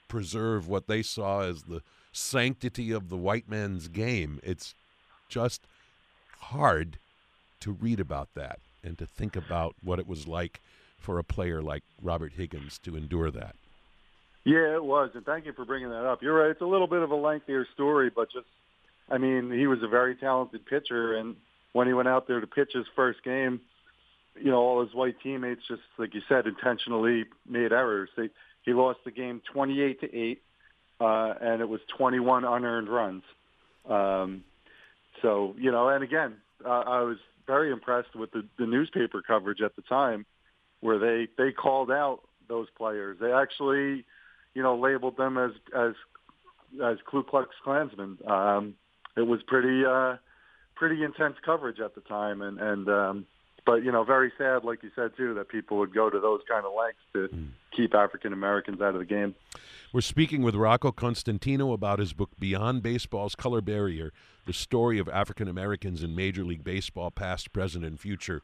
[0.08, 4.39] preserve what they saw as the sanctity of the white man's game.
[4.44, 4.74] It's
[5.30, 5.62] just
[6.39, 6.98] hard
[7.62, 10.62] to read about that and to think about what it was like
[10.98, 13.56] for a player like Robert Higgins to endure that.
[14.46, 16.24] Yeah, it was, and thank you for bringing that up.
[16.24, 18.48] You're right; it's a little bit of a lengthier story, but just,
[19.10, 21.36] I mean, he was a very talented pitcher, and
[21.74, 23.62] when he went out there to pitch his first game,
[24.41, 28.10] you know, all his white teammates just, like you said, intentionally made errors.
[28.17, 28.30] They
[28.63, 30.41] he lost the game 28 to eight,
[30.99, 33.23] uh, and it was 21 unearned runs.
[33.89, 34.43] Um,
[35.21, 39.62] so you know, and again, uh, I was very impressed with the, the newspaper coverage
[39.62, 40.25] at the time,
[40.82, 43.17] where they they called out those players.
[43.19, 44.06] They actually
[44.54, 45.93] you know, labeled them as as
[46.84, 48.17] as Ku Klux Klansmen.
[48.28, 48.75] Um,
[49.15, 50.17] it was pretty uh,
[50.75, 53.25] pretty intense coverage at the time, and and um,
[53.65, 56.41] but you know, very sad, like you said too, that people would go to those
[56.48, 57.50] kind of lengths to mm.
[57.76, 59.36] keep African Americans out of the game.
[59.91, 64.12] We're speaking with Rocco Constantino about his book Beyond Baseball's Color Barrier:
[64.45, 68.41] The Story of African Americans in Major League Baseball, Past, Present, and Future.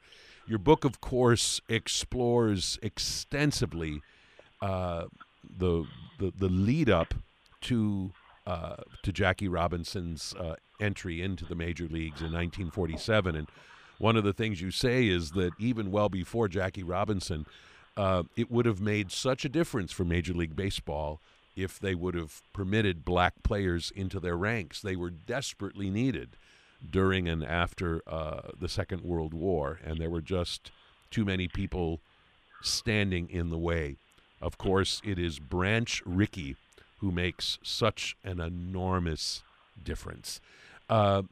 [0.47, 4.01] Your book, of course, explores extensively
[4.62, 5.06] uh,
[5.58, 5.86] the
[6.19, 7.13] the, the lead up
[7.62, 8.12] to
[8.47, 13.47] uh, to Jackie Robinson's uh, entry into the major leagues in 1947, and
[13.97, 17.45] one of the things you say is that even well before Jackie Robinson,
[17.97, 21.19] uh, it would have made such a difference for Major League Baseball
[21.55, 24.81] if they would have permitted black players into their ranks.
[24.81, 26.36] They were desperately needed
[26.89, 30.71] during and after uh, the Second World War, and there were just
[31.10, 32.01] too many people
[32.62, 33.95] standing in the way.
[34.41, 36.58] Of course, it is Branch Rickey
[36.99, 39.43] who makes such an enormous
[39.81, 40.41] difference.
[40.89, 41.23] Uh,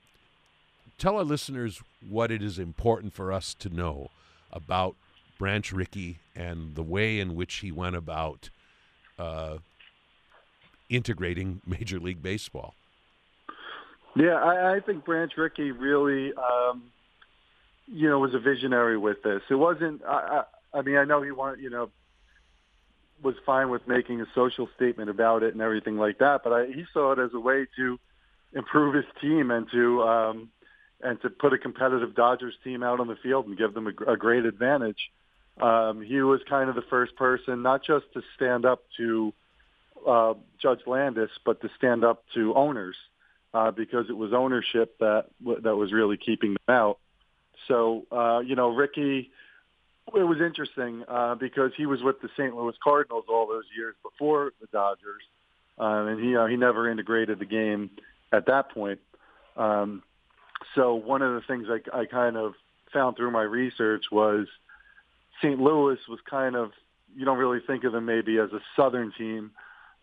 [1.04, 4.10] tell our listeners what it is important for us to know
[4.54, 4.96] about
[5.38, 8.50] Branch Rickey and the way in which he went about
[9.20, 9.58] uh,
[10.90, 12.74] integrating Major League Baseball.
[14.16, 16.84] Yeah, I, I think Branch Rickey really, um,
[17.88, 19.42] you know, was a visionary with this.
[19.50, 20.06] It wasn't.
[20.06, 21.90] I, I, I mean, I know he wanted, you know,
[23.22, 26.46] was fine with making a social statement about it and everything like that.
[26.46, 28.00] But I, he saw it as a way to
[28.54, 30.50] improve his team and to um,
[31.04, 34.12] and to put a competitive Dodgers team out on the field and give them a,
[34.12, 35.12] a great advantage.
[35.62, 39.34] Um, he was kind of the first person, not just to stand up to
[40.08, 42.96] uh, Judge Landis, but to stand up to owners
[43.54, 45.26] uh, because it was ownership that
[45.62, 47.00] that was really keeping them out.
[47.68, 49.30] So uh, you know, Rickey,
[50.14, 52.56] it was interesting uh, because he was with the St.
[52.56, 55.22] Louis Cardinals all those years before the Dodgers,
[55.78, 57.92] um, and he uh, he never integrated the game
[58.32, 59.00] at that point.
[59.56, 60.02] Um,
[60.76, 62.54] so one of the things I, I kind of
[62.92, 64.48] found through my research was
[65.42, 65.60] St.
[65.60, 66.72] Louis was kind of
[67.16, 69.52] you don't really think of them maybe as a Southern team,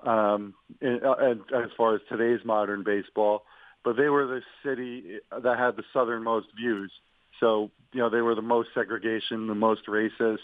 [0.07, 3.45] um, in, uh, as far as today's modern baseball,
[3.85, 6.91] but they were the city that had the southernmost views.
[7.39, 10.39] So, you know, they were the most segregation, the most racist.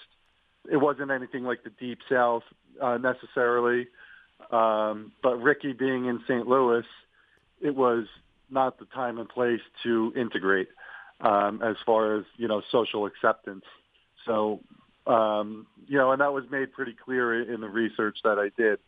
[0.70, 2.42] It wasn't anything like the Deep South
[2.80, 3.88] uh, necessarily.
[4.50, 6.46] Um, but Rickey being in St.
[6.46, 6.84] Louis,
[7.60, 8.06] it was
[8.50, 10.68] not the time and place to integrate
[11.20, 13.64] um, as far as, you know, social acceptance.
[14.24, 14.60] So,
[15.06, 18.78] um, you know, and that was made pretty clear in the research that I did.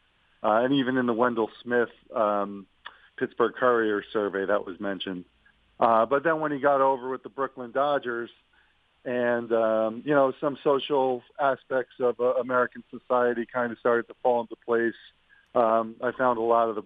[0.43, 2.67] Uh, and even in the Wendell Smith um,
[3.19, 5.25] Pittsburgh Courier survey that was mentioned.
[5.81, 8.31] Uh, but then when he got over with the Brooklyn Dodgers,
[9.05, 14.15] and um, you know some social aspects of uh, American society kind of started to
[14.23, 14.95] fall into place.
[15.55, 16.83] Um, I found a lot of the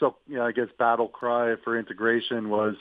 [0.00, 2.74] so you know I guess battle cry for integration was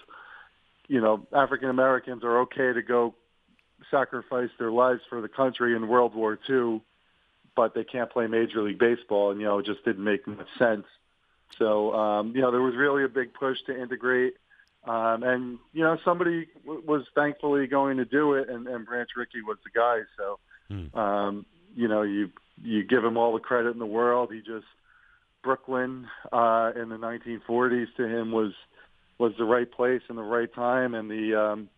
[0.88, 3.15] you know African Americans are okay to go
[3.91, 6.82] sacrifice their lives for the country in World War II,
[7.56, 10.47] but they can't play Major League Baseball, and you know it just didn't make much
[10.58, 10.86] sense.
[11.60, 14.36] So um, you know there was really a big push to integrate
[14.88, 19.10] um, and you know, somebody w- was thankfully going to do it, and, and Branch
[19.15, 20.01] Rickey was the guy.
[20.15, 20.39] So,
[20.71, 20.95] mm.
[20.95, 22.30] um, you know, you
[22.63, 24.32] you give him all the credit in the world.
[24.32, 24.65] He just
[25.46, 28.52] Brooklyn uh, in the 1940s to him was
[29.18, 31.70] was the right place and the right time, and the um,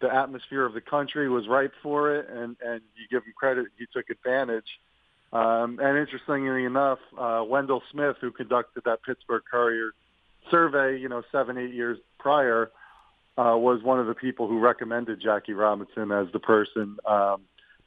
[0.00, 2.30] the atmosphere of the country was ripe for it.
[2.30, 4.78] And and you give him credit, he took advantage.
[5.32, 9.90] Um, and interestingly enough, uh, Wendell Smith, who conducted that Pittsburgh Courier
[10.50, 12.70] survey, you know, seven, eight years prior,
[13.36, 17.42] uh, was one of the people who recommended Jackie Robinson as the person um,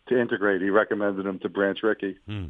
[0.08, 0.62] to integrate.
[0.62, 2.18] He recommended him to Branch Rickey.
[2.26, 2.48] Hmm.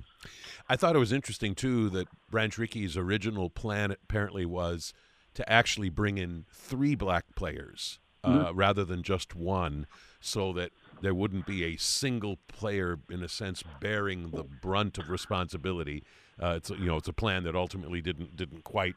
[0.69, 4.93] I thought it was interesting too that Branch Rickey's original plan apparently was
[5.33, 8.57] to actually bring in three black players uh, mm-hmm.
[8.57, 9.85] rather than just one,
[10.21, 15.09] so that there wouldn't be a single player, in a sense, bearing the brunt of
[15.09, 16.03] responsibility.
[16.41, 18.95] Uh, it's you know it's a plan that ultimately didn't didn't quite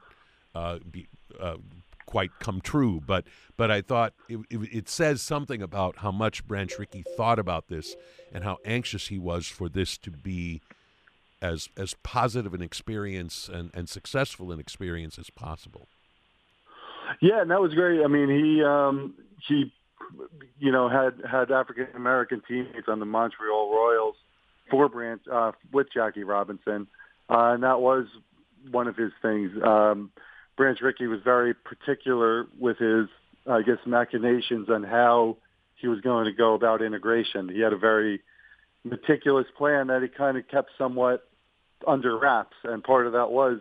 [0.54, 1.08] uh, be,
[1.40, 1.56] uh,
[2.06, 3.00] quite come true.
[3.04, 7.38] But but I thought it, it, it, says something about how much Branch Rickey thought
[7.38, 7.96] about this
[8.32, 10.62] and how anxious he was for this to be
[11.42, 15.88] as as positive an experience and, and successful an experience as possible.
[17.20, 18.02] Yeah, and that was great.
[18.02, 19.14] I mean, he um,
[19.46, 19.72] he
[20.58, 24.16] you know had had African American teammates on the Montreal Royals
[24.70, 26.86] for Branch uh, with Jackie Robinson,
[27.28, 28.06] uh, and that was
[28.70, 29.50] one of his things.
[29.62, 30.10] Um,
[30.56, 33.06] Branch Rickey was very particular with his,
[33.46, 35.36] I guess, machinations on how
[35.76, 37.48] he was going to go about integration.
[37.48, 38.22] He had a very
[38.86, 41.28] meticulous plan that he kind of kept somewhat
[41.86, 43.58] under wraps, and part of that was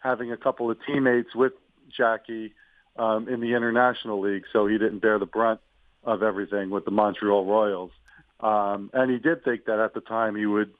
[0.00, 1.52] having a couple of teammates with
[1.96, 2.54] Jackie
[2.96, 5.60] um, in the international league, so he didn't bear the brunt
[6.04, 7.90] of everything with the Montreal Royals.
[8.40, 10.72] Um, and he did think that at the time he would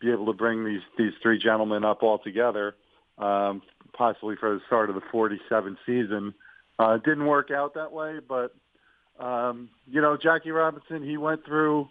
[0.00, 2.74] be able to bring these these three gentlemen up all together
[3.20, 6.34] um, possibly for the start of the 47 season.
[6.78, 8.54] Uh, didn't work out that way, but
[9.18, 11.88] um, you know, Jackie Robinson, he went through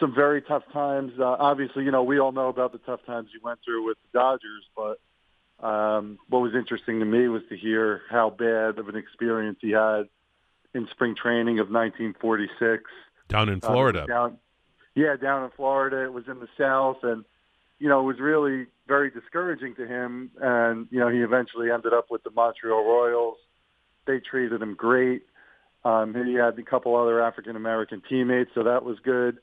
[0.00, 1.12] some very tough times.
[1.18, 3.98] Uh, obviously, you know, we all know about the tough times he went through with
[4.02, 8.88] the Dodgers, but um, what was interesting to me was to hear how bad of
[8.88, 10.08] an experience he had
[10.74, 12.82] in spring training of 1946
[13.28, 14.02] down in Florida.
[14.02, 14.38] Uh, down,
[14.94, 16.04] yeah, down in Florida.
[16.04, 17.24] It was in the South, and
[17.78, 20.30] you know, it was really very discouraging to him.
[20.40, 23.36] And, you know, he eventually ended up with the Montreal Royals.
[24.06, 25.22] They treated him great.
[25.84, 29.38] Um, he had a couple other African American teammates, so that was good.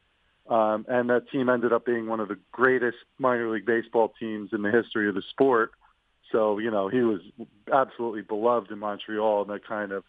[0.49, 4.49] Um, and that team ended up being one of the greatest minor league baseball teams
[4.51, 5.71] in the history of the sport.
[6.31, 7.21] So, you know, he was
[7.71, 10.03] absolutely beloved in Montreal, and that kind of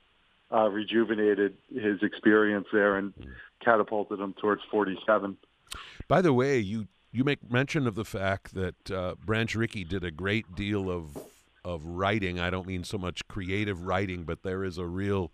[0.53, 3.13] uh, rejuvenated his experience there and
[3.63, 5.37] catapulted him towards 47.
[6.09, 10.03] By the way, you you make mention of the fact that uh, Branch Rickey did
[10.03, 11.17] a great deal of
[11.65, 12.41] of writing.
[12.41, 15.33] I don't mean so much creative writing, but there is a real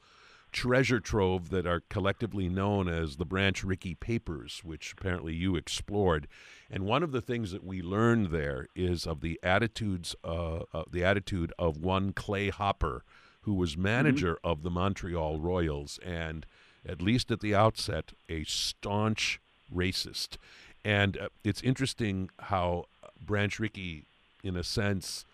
[0.52, 6.26] treasure trove that are collectively known as the Branch Rickey Papers, which apparently you explored.
[6.70, 10.84] And one of the things that we learned there is of the attitudes, uh, uh,
[10.90, 13.02] the attitude of one Clay Hopper,
[13.42, 13.82] who was mm-hmm.
[13.82, 14.46] manager mm-hmm.
[14.46, 16.46] of the Montreal Royals, and
[16.86, 19.40] at least at the outset, a staunch
[19.74, 20.36] racist.
[20.84, 22.86] And uh, it's interesting how
[23.20, 24.04] Branch Rickey,
[24.42, 25.24] in a sense,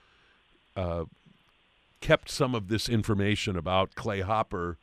[0.76, 1.04] uh,
[2.00, 4.76] kept some of this information about Clay Hopper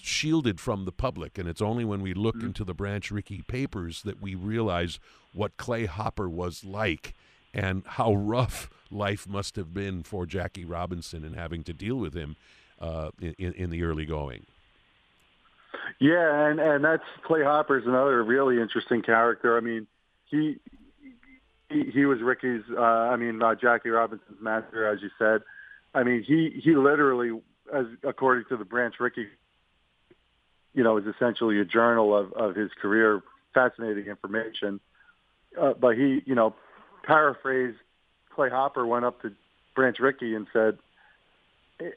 [0.00, 1.38] shielded from the public.
[1.38, 2.48] And it's only when we look mm-hmm.
[2.48, 4.98] into the Branch Rickey papers that we realize
[5.32, 7.14] what Clay Hopper was like
[7.52, 12.14] and how rough life must have been for Jackie Robinson and having to deal with
[12.14, 12.36] him
[12.80, 14.46] uh, in, in the early going.
[15.98, 19.56] Yeah, and and that's Clay Hopper's another really interesting character.
[19.56, 19.86] I mean,
[20.26, 20.56] he
[21.70, 22.62] he, he was Rickey's.
[22.70, 25.42] Uh, I mean, uh, Jackie Robinson's master, as you said.
[25.94, 27.40] I mean, he he literally,
[27.72, 29.26] as according to the Branch Rickey,
[30.76, 33.22] you know, is essentially a journal of of his career.
[33.54, 34.78] Fascinating information,
[35.58, 36.54] uh, but he, you know,
[37.04, 37.78] paraphrased.
[38.34, 39.32] Clay Hopper went up to
[39.74, 40.76] Branch Rickey and said,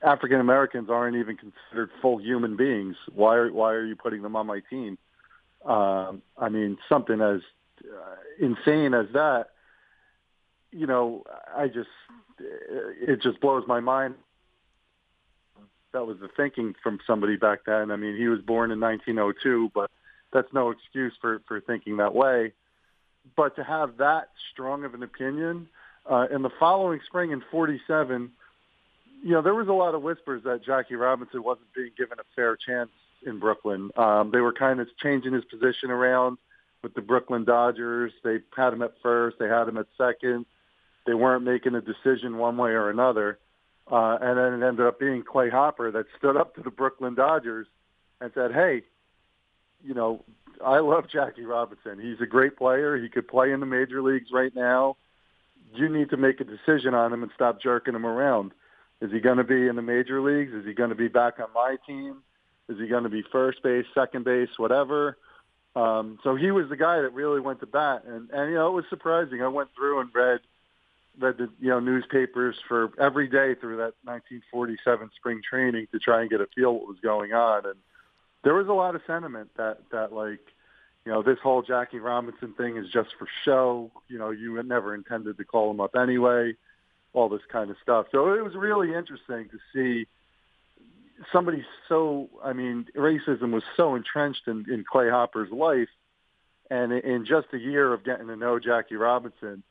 [0.02, 2.96] African Americans aren't even considered full human beings.
[3.14, 4.98] Why are why are you putting them on my team?
[5.66, 7.42] Um, I mean, something as
[7.84, 9.48] uh, insane as that.
[10.72, 11.24] You know,
[11.56, 11.90] I just
[12.40, 14.16] it just blows my mind.
[15.94, 17.92] That was the thinking from somebody back then.
[17.92, 19.90] I mean, he was born in 1902, but
[20.32, 22.54] that's no excuse for for thinking that way.
[23.36, 25.68] But to have that strong of an opinion
[26.10, 28.32] uh, in the following spring in '47,
[29.24, 32.24] you know, there was a lot of whispers that Jackie Robinson wasn't being given a
[32.36, 32.92] fair chance
[33.26, 33.92] in Brooklyn.
[33.98, 36.38] Um, they were kind of changing his position around
[36.82, 38.14] with the Brooklyn Dodgers.
[38.24, 40.46] They had him at first, they had him at second.
[41.06, 43.40] They weren't making a decision one way or another.
[43.92, 47.16] Uh, and then it ended up being Clay Hopper that stood up to the Brooklyn
[47.16, 47.68] Dodgers
[48.22, 48.84] and said, hey,
[49.84, 50.24] you know,
[50.64, 52.00] I love Jackie Robinson.
[52.00, 52.98] He's a great player.
[52.98, 54.98] He could play in the major leagues right now.
[55.74, 58.52] You need to make a decision on him and stop jerking him around.
[59.02, 60.54] Is he going to be in the major leagues?
[60.54, 62.18] Is he going to be back on my team?
[62.68, 65.18] Is he going to be first base, second base, whatever?
[65.76, 68.70] Um, so he was the guy that really went to bat, and and you know
[68.70, 69.42] it was surprising.
[69.42, 70.40] I went through and read
[71.20, 76.22] read the you know newspapers for every day through that 1947 spring training to try
[76.22, 77.76] and get a feel what was going on, and
[78.44, 80.40] there was a lot of sentiment that that like
[81.06, 83.92] you know this whole Jackie Robinson thing is just for show.
[84.08, 86.54] You know you never intended to call him up anyway,
[87.14, 88.08] all this kind of stuff.
[88.12, 90.08] So it was really interesting to see
[91.32, 95.90] somebody so I mean racism was so entrenched in, in Clay Hopper's life,
[96.70, 99.64] and in just a year of getting to know Jackie Robinson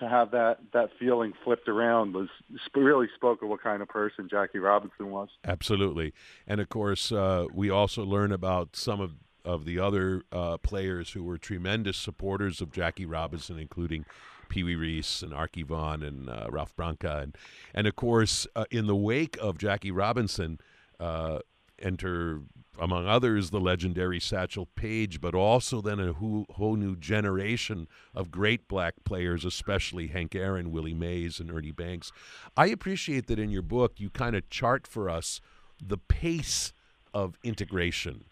[0.00, 2.28] to have that that feeling flipped around was
[2.74, 5.28] really spoke of what kind of person Jackie Robinson was.
[5.44, 6.12] Absolutely,
[6.46, 9.12] and of course, uh, we also learn about some of
[9.44, 14.04] of the other uh, players who were tremendous supporters of Jackie Robinson, including
[14.48, 17.36] Pee Wee Reese and Arky Vaughan and uh, Ralph Branca, and
[17.74, 20.58] and of course, uh, in the wake of Jackie Robinson,
[20.98, 21.38] uh,
[21.80, 22.40] enter
[22.78, 28.66] among others, the legendary Satchel Paige, but also then a whole, new generation of great
[28.68, 32.10] black players, especially Hank Aaron, Willie Mays, and Ernie Banks.
[32.56, 35.40] I appreciate that in your book you kind of chart for us
[35.84, 36.72] the pace
[37.12, 38.24] of integration,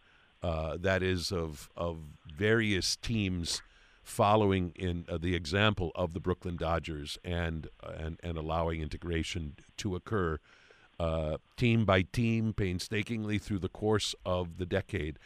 [0.42, 1.98] uh, that is, of, of
[2.34, 3.60] various teams
[4.02, 9.94] following in uh, the example of the Brooklyn Dodgers and, and, and allowing integration to
[9.94, 10.38] occur
[10.98, 15.18] uh, team by team, painstakingly through the course of the decade.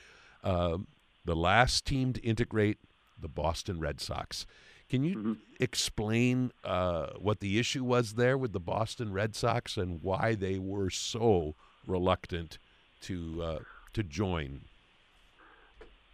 [0.45, 0.79] Uh,
[1.25, 2.79] the last team to integrate,
[3.19, 4.47] the Boston Red Sox.
[4.91, 5.33] Can you mm-hmm.
[5.61, 10.59] explain uh, what the issue was there with the Boston Red Sox and why they
[10.59, 11.55] were so
[11.87, 12.59] reluctant
[13.03, 13.59] to uh,
[13.95, 14.63] to join?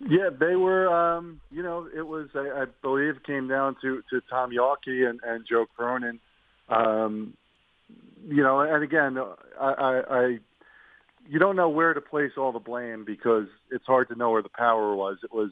[0.00, 0.88] Yeah, they were.
[0.88, 2.28] Um, you know, it was.
[2.34, 6.20] I, I believe came down to to Tom Yawkey and, and Joe Cronin.
[6.68, 7.34] Um,
[8.26, 9.18] you know, and again,
[9.60, 10.38] I, I, I
[11.28, 14.42] you don't know where to place all the blame because it's hard to know where
[14.42, 15.18] the power was.
[15.22, 15.50] It was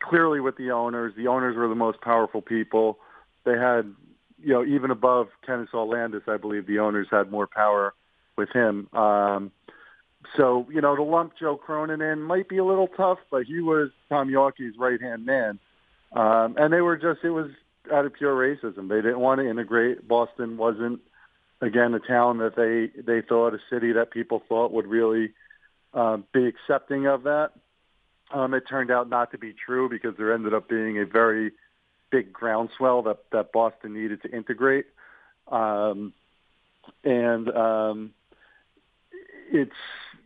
[0.00, 1.12] clearly with the owners.
[1.16, 2.98] The owners were the most powerful people.
[3.44, 3.92] They had,
[4.40, 7.92] you know, even above Kenesaw Landis, I believe the owners had more power
[8.36, 8.88] with him.
[8.92, 9.50] Um,
[10.36, 13.60] so, you know, to lump Joe Cronin in might be a little tough, but he
[13.60, 15.58] was Tom Yawkey's right-hand man.
[16.12, 17.50] Um, and they were just, it was
[17.92, 18.88] out of pure racism.
[18.88, 20.06] They didn't want to integrate.
[20.06, 21.00] Boston wasn't–
[21.60, 25.32] again a town that they they thought a city that people thought would really
[25.92, 27.50] um, be accepting of that.
[28.32, 31.52] Um, it turned out not to be true because there ended up being a very
[32.10, 34.86] big groundswell that that Boston needed to integrate,
[35.48, 36.12] um,
[37.04, 38.10] and um,
[39.52, 39.70] it's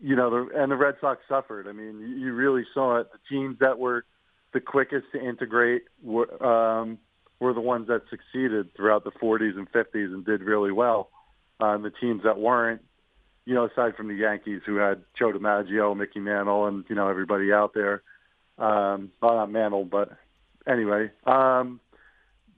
[0.01, 1.69] you know the and the Red Sox suffered.
[1.69, 3.09] I mean, you really saw it.
[3.13, 4.05] The teams that were
[4.53, 6.99] the quickest to integrate were um,
[7.41, 11.11] were the ones that succeeded throughout the 40s and 50s and did really well
[11.61, 12.83] um, the teams that weren't,
[13.45, 17.09] you know, aside from the Yankees who had Joe DiMaggio, Mickey Mantle, and you know
[17.09, 18.03] everybody out there.
[18.59, 20.11] Um, well, not Mantle, but
[20.67, 21.81] anyway, um,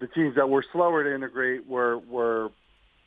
[0.01, 2.51] the teams that were slower to integrate were were,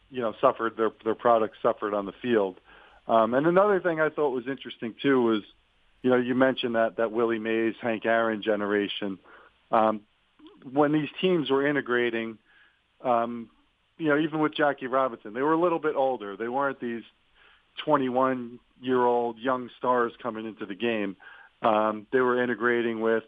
[0.10, 2.60] you know, suffered their their products suffered on the field.
[3.08, 5.42] Um, and another thing I thought was interesting too was,
[6.02, 9.20] you know, you mentioned that that Willie Mays, Hank Aaron generation.
[9.72, 10.02] Um,
[10.72, 12.38] when these teams were integrating,
[13.04, 13.50] um,
[13.98, 16.36] you know, even with Jackie Robinson, they were a little bit older.
[16.36, 17.04] They weren't these
[17.86, 21.16] 21 year old young stars coming into the game.
[21.62, 23.24] Um, they were integrating with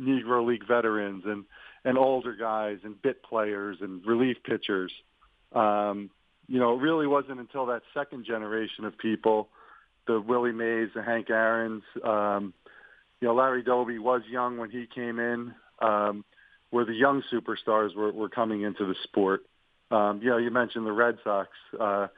[0.00, 1.44] Negro League veterans and,
[1.84, 4.92] and older guys and bit players and relief pitchers.
[5.52, 6.10] Um,
[6.48, 9.48] you know, it really wasn't until that second generation of people,
[10.06, 12.52] the Willie Mays, the Hank Aaron's, um,
[13.20, 16.24] you know, Larry Doby was young when he came in, um,
[16.70, 19.44] where the young superstars were, were coming into the sport.
[19.90, 21.50] Um, you know, you mentioned the Red Sox.
[21.78, 22.08] Uh,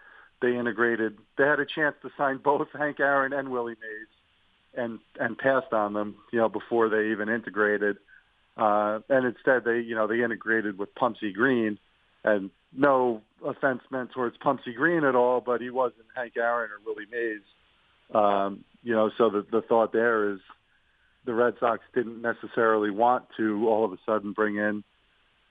[0.41, 1.19] they integrated.
[1.37, 5.73] They had a chance to sign both Hank Aaron and Willie Mays, and and passed
[5.73, 6.17] on them.
[6.33, 7.97] You know, before they even integrated.
[8.57, 11.79] Uh, and instead, they you know they integrated with Pumpsie Green,
[12.25, 16.81] and no offense meant towards Pumpsie Green at all, but he wasn't Hank Aaron or
[16.85, 17.43] Willie Mays.
[18.15, 20.39] Um, you know, so the the thought there is
[21.27, 24.85] the Red Sox didn't necessarily want to all of a sudden bring in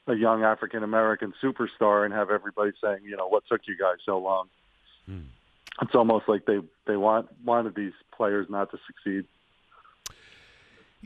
[0.07, 3.97] a young African American superstar and have everybody saying, you know, what took you guys
[4.05, 4.47] so long?
[5.05, 5.21] Hmm.
[5.81, 9.25] It's almost like they they want wanted these players not to succeed.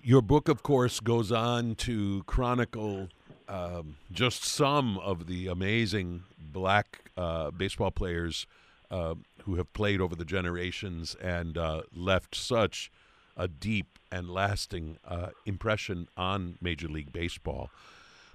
[0.01, 3.09] Your book, of course, goes on to chronicle
[3.49, 8.45] um, just some of the amazing black uh, baseball players
[8.91, 12.91] uh, who have played over the generations and uh, left such
[13.35, 17.69] a deep and lasting uh, impression on Major League Baseball.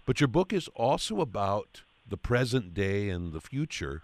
[0.06, 4.02] But your book is also about the present day and the future,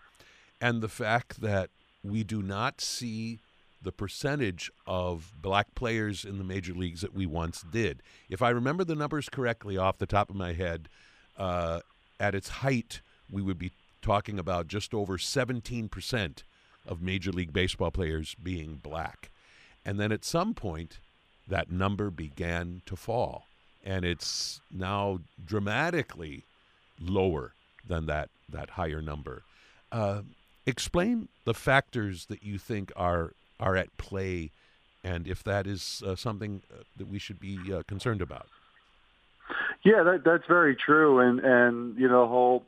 [0.60, 1.70] and the fact that
[2.02, 3.40] we do not see
[3.82, 8.02] the percentage of black players in the major leagues that we once did.
[8.28, 10.88] If I remember the numbers correctly off the top of my head,
[11.38, 11.80] uh,
[12.18, 13.72] at its height, we would be
[14.02, 16.42] talking about just over 17%
[16.86, 19.30] of Major League Baseball players being black.
[19.84, 20.98] And then at some point,
[21.48, 23.46] that number began to fall.
[23.84, 26.44] And it's now dramatically
[27.00, 27.52] lower
[27.86, 29.42] than that, that higher number.
[29.90, 30.22] Uh,
[30.66, 34.50] explain the factors that you think are are at play,
[35.04, 38.46] and if that is uh, something uh, that we should be uh, concerned about.
[39.82, 42.64] Yeah, that, that's very true, and and you know, whole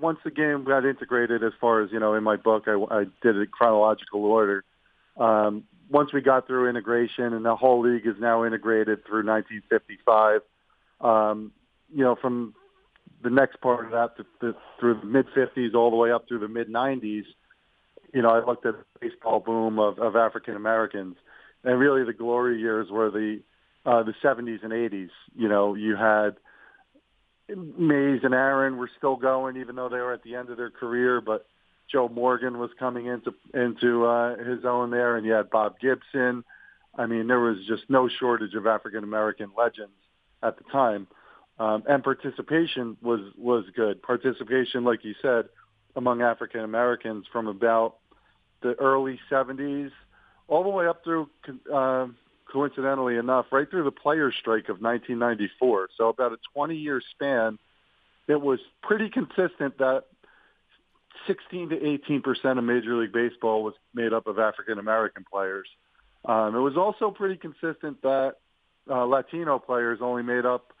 [0.00, 3.04] once the game got integrated, as far as you know, in my book, I, I
[3.22, 4.64] did it chronological order.
[5.16, 10.40] Um, once we got through integration, and the whole league is now integrated through 1955.
[11.00, 11.52] Um,
[11.94, 12.54] you know, from
[13.22, 16.26] the next part of that to, to, through the mid 50s all the way up
[16.26, 17.24] through the mid 90s,
[18.14, 21.16] you know, I looked at the baseball boom of, of African Americans,
[21.62, 23.40] and really the glory years were the
[23.84, 25.10] uh, the 70s and 80s.
[25.36, 26.36] You know, you had
[27.48, 30.70] Mays and Aaron were still going, even though they were at the end of their
[30.70, 31.46] career, but
[31.90, 36.44] Joe Morgan was coming into into uh, his own there, and you had Bob Gibson.
[36.96, 39.92] I mean, there was just no shortage of African American legends
[40.42, 41.06] at the time,
[41.58, 44.02] um, and participation was was good.
[44.02, 45.48] Participation, like you said,
[45.96, 47.96] among African Americans from about
[48.62, 49.90] the early 70s,
[50.48, 51.28] all the way up through,
[51.72, 52.06] uh,
[52.50, 55.88] coincidentally enough, right through the players' strike of 1994.
[55.96, 57.58] So about a 20-year span,
[58.28, 60.04] it was pretty consistent that
[61.26, 65.68] 16 to 18 percent of Major League Baseball was made up of African American players.
[66.24, 68.36] Um, it was also pretty consistent that
[68.90, 70.72] uh, Latino players only made up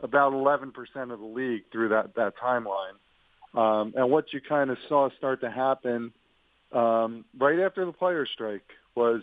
[0.00, 2.94] about 11 percent of the league through that that timeline.
[3.54, 6.12] Um, and what you kind of saw start to happen
[6.72, 9.22] um, right after the players' strike was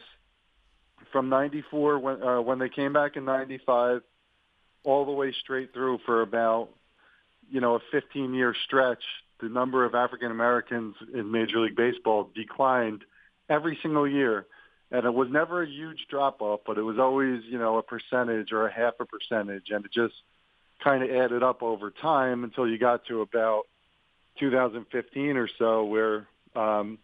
[1.11, 4.01] from '94 when uh, when they came back in '95,
[4.83, 6.69] all the way straight through for about
[7.49, 9.03] you know a 15 year stretch.
[9.41, 13.03] The number of African Americans in Major League Baseball declined
[13.49, 14.45] every single year,
[14.91, 17.83] and it was never a huge drop off, but it was always you know a
[17.83, 20.13] percentage or a half a percentage, and it just
[20.83, 23.63] kind of added up over time until you got to about
[24.39, 26.97] 2015 or so, where um,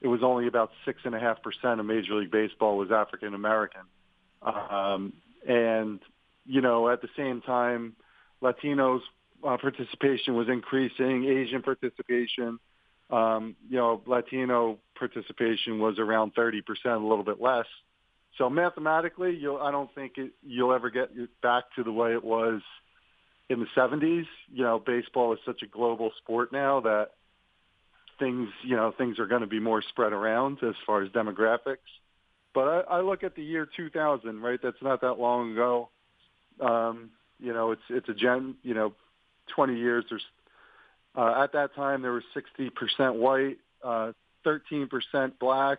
[0.00, 3.34] it was only about six and a half percent of Major League Baseball was African
[3.34, 3.82] American,
[4.42, 5.12] um,
[5.46, 6.00] and
[6.44, 7.94] you know at the same time,
[8.42, 9.00] Latinos
[9.46, 12.58] uh, participation was increasing, Asian participation,
[13.10, 17.66] um, you know, Latino participation was around 30%, a little bit less.
[18.36, 21.10] So mathematically, you'll, I don't think it, you'll ever get
[21.40, 22.60] back to the way it was
[23.48, 24.26] in the 70s.
[24.52, 27.12] You know, baseball is such a global sport now that
[28.18, 31.78] things, you know, things are going to be more spread around as far as demographics.
[32.54, 34.60] But I, I look at the year 2000, right?
[34.62, 35.88] That's not that long ago.
[36.60, 37.10] Um,
[37.40, 38.56] you know, it's it's a gen.
[38.62, 38.94] You know,
[39.54, 40.04] 20 years.
[40.08, 40.24] There's
[41.14, 44.12] uh, at that time there was 60% white, uh,
[44.46, 45.78] 13% black,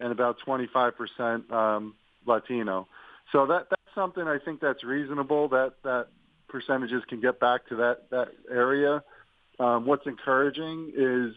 [0.00, 1.94] and about 25% um,
[2.26, 2.86] Latino.
[3.32, 5.48] So that that's something I think that's reasonable.
[5.48, 6.08] That that
[6.48, 9.02] percentages can get back to that that area.
[9.58, 11.34] Um, what's encouraging is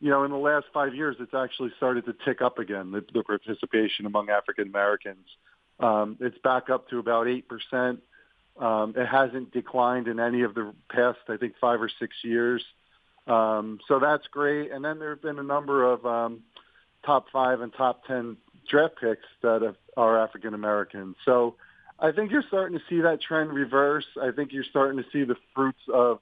[0.00, 3.04] you know, in the last five years, it's actually started to tick up again, the,
[3.14, 5.26] the participation among African Americans.
[5.80, 7.98] Um, it's back up to about 8%.
[8.58, 12.64] Um, it hasn't declined in any of the past, I think, five or six years.
[13.26, 14.70] Um, so that's great.
[14.70, 16.42] And then there have been a number of um,
[17.04, 18.36] top five and top 10
[18.68, 21.14] draft picks that are African American.
[21.24, 21.56] So
[21.98, 24.06] I think you're starting to see that trend reverse.
[24.20, 26.20] I think you're starting to see the fruits of,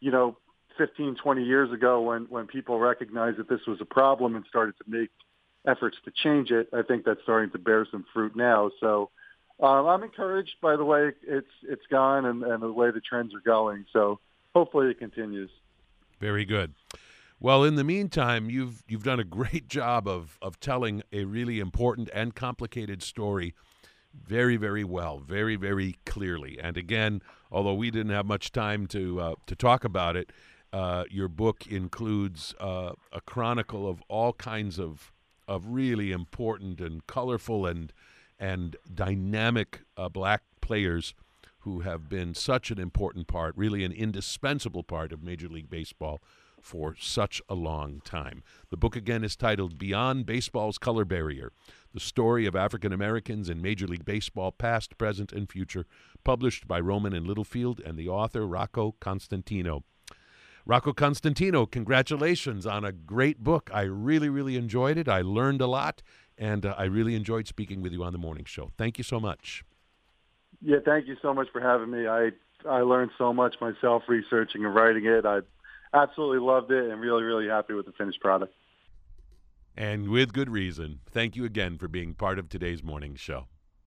[0.00, 0.36] you know,
[0.76, 4.74] 15, 20 years ago when, when people recognized that this was a problem and started
[4.78, 5.10] to make
[5.66, 8.70] efforts to change it, I think that's starting to bear some fruit now.
[8.80, 9.10] So
[9.60, 13.34] um, I'm encouraged by the way it's it's gone and, and the way the trends
[13.34, 13.86] are going.
[13.92, 14.18] So
[14.54, 15.50] hopefully it continues.
[16.20, 16.74] Very good.
[17.40, 21.60] Well, in the meantime, you've you've done a great job of of telling a really
[21.60, 23.54] important and complicated story
[24.14, 26.58] very very well, very very clearly.
[26.60, 30.32] And again, although we didn't have much time to uh, to talk about it,
[30.72, 35.12] uh, your book includes uh, a chronicle of all kinds of
[35.46, 37.92] of really important and colorful and
[38.44, 41.14] and dynamic uh, black players
[41.60, 46.20] who have been such an important part, really an indispensable part of Major League Baseball
[46.60, 48.42] for such a long time.
[48.68, 51.52] The book again is titled Beyond Baseball's Color Barrier
[51.94, 55.86] The Story of African Americans in Major League Baseball, Past, Present, and Future,
[56.22, 59.84] published by Rowman and Littlefield and the author Rocco Constantino.
[60.66, 63.70] Rocco Constantino, congratulations on a great book.
[63.72, 65.08] I really, really enjoyed it.
[65.08, 66.02] I learned a lot,
[66.38, 68.70] and uh, I really enjoyed speaking with you on the morning show.
[68.76, 69.64] Thank you so much.
[70.60, 72.06] Yeah, thank you so much for having me.
[72.06, 72.30] I
[72.68, 75.26] I learned so much myself researching and writing it.
[75.26, 75.40] I
[75.92, 78.54] absolutely loved it and really, really happy with the finished product.
[79.76, 81.00] And with good reason.
[81.10, 83.48] Thank you again for being part of today's morning show.